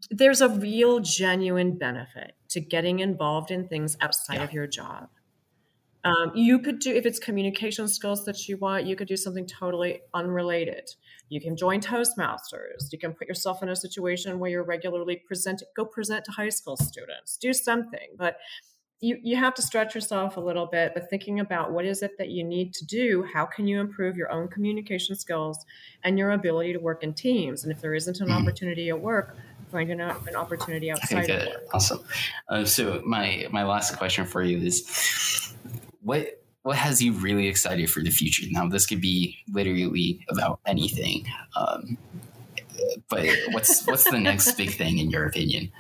[0.09, 4.45] there's a real, genuine benefit to getting involved in things outside yeah.
[4.45, 5.09] of your job.
[6.05, 9.49] Um, you could do, if it's communication skills that you want, you could do something
[9.49, 10.91] totally unrelated.
[11.29, 12.91] You can join Toastmasters.
[12.91, 16.49] You can put yourself in a situation where you're regularly present, go present to high
[16.49, 18.09] school students, do something.
[18.17, 18.39] But
[19.01, 22.19] you, you have to stretch yourself a little bit, but thinking about what is it
[22.19, 23.25] that you need to do?
[23.33, 25.65] How can you improve your own communication skills
[26.03, 27.63] and your ability to work in teams?
[27.63, 28.41] And if there isn't an mm.
[28.41, 29.37] opportunity at work,
[29.71, 31.31] find an, an opportunity outside.
[31.31, 31.57] Okay, good.
[31.73, 32.01] Awesome.
[32.49, 35.55] Uh, so my my last question for you is
[36.03, 36.38] what
[36.69, 38.45] what has you really excited for the future?
[38.51, 41.25] Now, this could be literally about anything,
[41.57, 41.97] um,
[43.09, 45.73] but what's what's the next big thing in your opinion?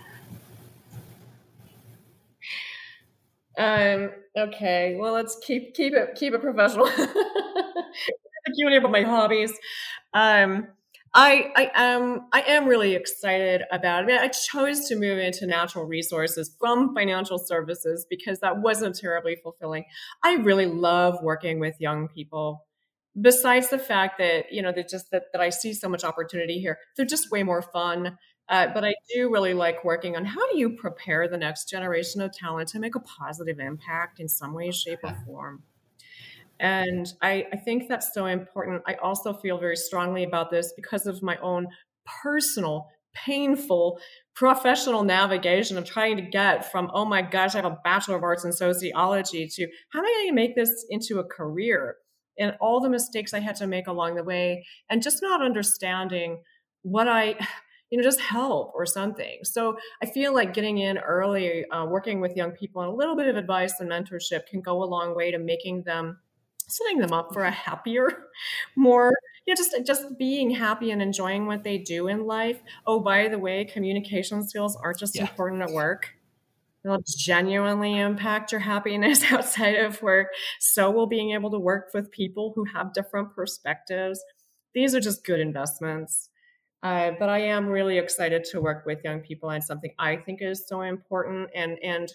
[3.59, 4.13] Um.
[4.35, 4.97] Okay.
[4.99, 6.87] Well, let's keep keep it keep it professional.
[6.87, 7.07] Q
[8.67, 9.53] and A about my hobbies.
[10.15, 10.69] Um.
[11.21, 14.05] I, I am I am really excited about it.
[14.05, 18.97] I, mean, I chose to move into natural resources from financial services because that wasn't
[18.97, 19.85] terribly fulfilling.
[20.23, 22.65] I really love working with young people.
[23.21, 26.61] Besides the fact that you know that just that, that I see so much opportunity
[26.61, 28.17] here, they're just way more fun.
[28.49, 32.21] Uh, but I do really like working on how do you prepare the next generation
[32.21, 35.65] of talent to make a positive impact in some way, shape, or form.
[36.61, 38.83] And I, I think that's so important.
[38.87, 41.69] I also feel very strongly about this because of my own
[42.23, 44.01] personal, painful
[44.35, 48.23] professional navigation of trying to get from, oh my gosh, I have a Bachelor of
[48.23, 51.97] Arts in Sociology to how am I going to make this into a career?
[52.39, 56.41] And all the mistakes I had to make along the way, and just not understanding
[56.83, 57.35] what I,
[57.91, 59.41] you know, just help or something.
[59.43, 63.17] So I feel like getting in early, uh, working with young people, and a little
[63.17, 66.19] bit of advice and mentorship can go a long way to making them
[66.69, 68.27] setting them up for a happier,
[68.77, 69.13] more
[69.47, 72.61] you know, just just being happy and enjoying what they do in life.
[72.87, 75.23] Oh, by the way, communication skills aren't just yeah.
[75.23, 76.15] important at work.
[76.85, 80.29] They'll genuinely impact your happiness outside of work.
[80.61, 84.23] So will being able to work with people who have different perspectives.
[84.75, 86.31] These are just good investments.
[86.83, 90.43] Uh, but I am really excited to work with young people on something I think
[90.43, 92.13] is so important and and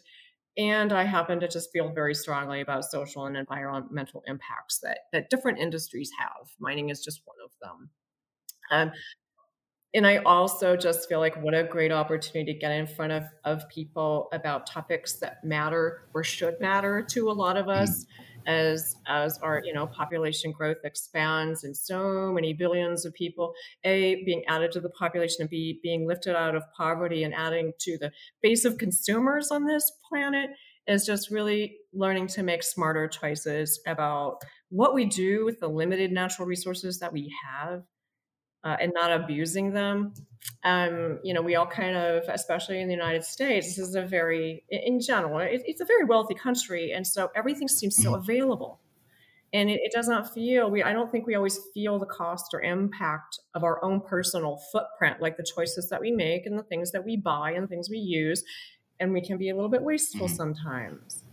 [0.58, 5.30] and I happen to just feel very strongly about social and environmental impacts that that
[5.30, 6.50] different industries have.
[6.60, 7.90] Mining is just one of them.
[8.72, 8.92] Um,
[9.96, 13.26] and I also just feel like what a great opportunity to get in front of,
[13.44, 18.06] of people about topics that matter or should matter to a lot of us.
[18.06, 23.54] Mm-hmm as as our you know population growth expands and so many billions of people
[23.84, 27.72] a being added to the population and b being lifted out of poverty and adding
[27.80, 30.50] to the base of consumers on this planet
[30.88, 34.38] is just really learning to make smarter choices about
[34.70, 37.84] what we do with the limited natural resources that we have
[38.64, 40.14] uh, and not abusing them.
[40.64, 44.02] Um, you know, we all kind of, especially in the United States, this is a
[44.02, 48.82] very, in general, it, it's a very wealthy country, and so everything seems so available,
[49.54, 50.70] and it, it does not feel.
[50.70, 54.60] We, I don't think we always feel the cost or impact of our own personal
[54.72, 57.90] footprint, like the choices that we make and the things that we buy and things
[57.90, 58.44] we use,
[59.00, 60.36] and we can be a little bit wasteful mm-hmm.
[60.36, 61.24] sometimes.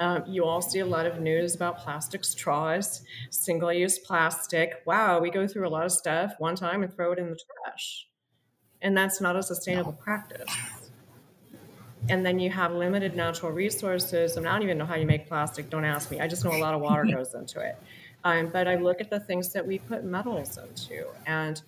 [0.00, 4.82] Um, you all see a lot of news about plastic straws, single use plastic.
[4.86, 7.38] Wow, we go through a lot of stuff one time and throw it in the
[7.64, 8.06] trash.
[8.80, 10.48] And that's not a sustainable practice.
[12.08, 14.36] And then you have limited natural resources.
[14.36, 15.68] And I don't even know how you make plastic.
[15.68, 16.20] Don't ask me.
[16.20, 17.76] I just know a lot of water goes into it.
[18.24, 21.62] Um, but I look at the things that we put metals into, and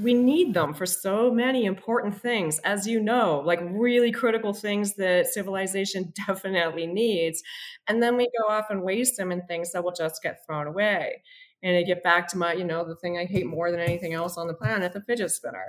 [0.00, 4.94] we need them for so many important things, as you know, like really critical things
[4.94, 7.42] that civilization definitely needs.
[7.86, 10.66] And then we go off and waste them in things that will just get thrown
[10.66, 11.22] away.
[11.62, 14.12] And I get back to my, you know, the thing I hate more than anything
[14.12, 15.66] else on the planet, the fidget spinner.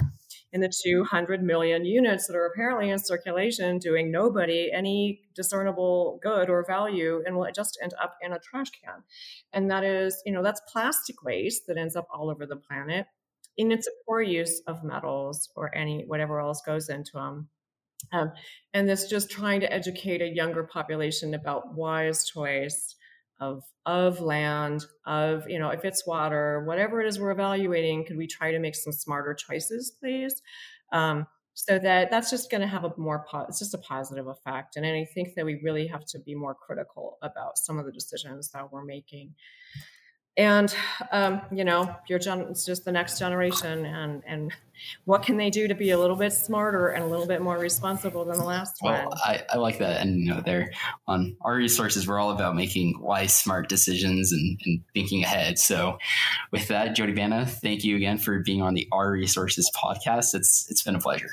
[0.52, 6.50] And the 200 million units that are apparently in circulation doing nobody any discernible good
[6.50, 9.04] or value and will just end up in a trash can.
[9.54, 13.06] And that is, you know, that's plastic waste that ends up all over the planet
[13.58, 17.50] and it's a poor use of metals or any whatever else goes into them.
[18.12, 18.32] Um,
[18.74, 22.96] and it's just trying to educate a younger population about wise choice
[23.40, 28.18] of of land, of you know, if it's water, whatever it is we're evaluating, could
[28.18, 30.42] we try to make some smarter choices, please?
[30.92, 34.28] Um, so that that's just going to have a more po- it's just a positive
[34.28, 37.86] effect and i think that we really have to be more critical about some of
[37.86, 39.34] the decisions that we're making
[40.38, 40.76] and
[41.12, 44.52] um, you know your gen- it's just the next generation and and
[45.06, 47.58] what can they do to be a little bit smarter and a little bit more
[47.58, 50.72] responsible than the last well, one I, I like that and you know there.
[51.08, 55.58] On our resources we're all about making wise smart decisions and, and thinking ahead.
[55.58, 55.98] So
[56.52, 60.36] with that Jodi Banta thank you again for being on the our resources podcast.
[60.36, 61.30] It's it's been a pleasure.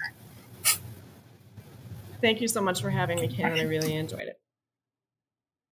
[2.20, 4.41] Thank you so much for having me Kalen i really enjoyed it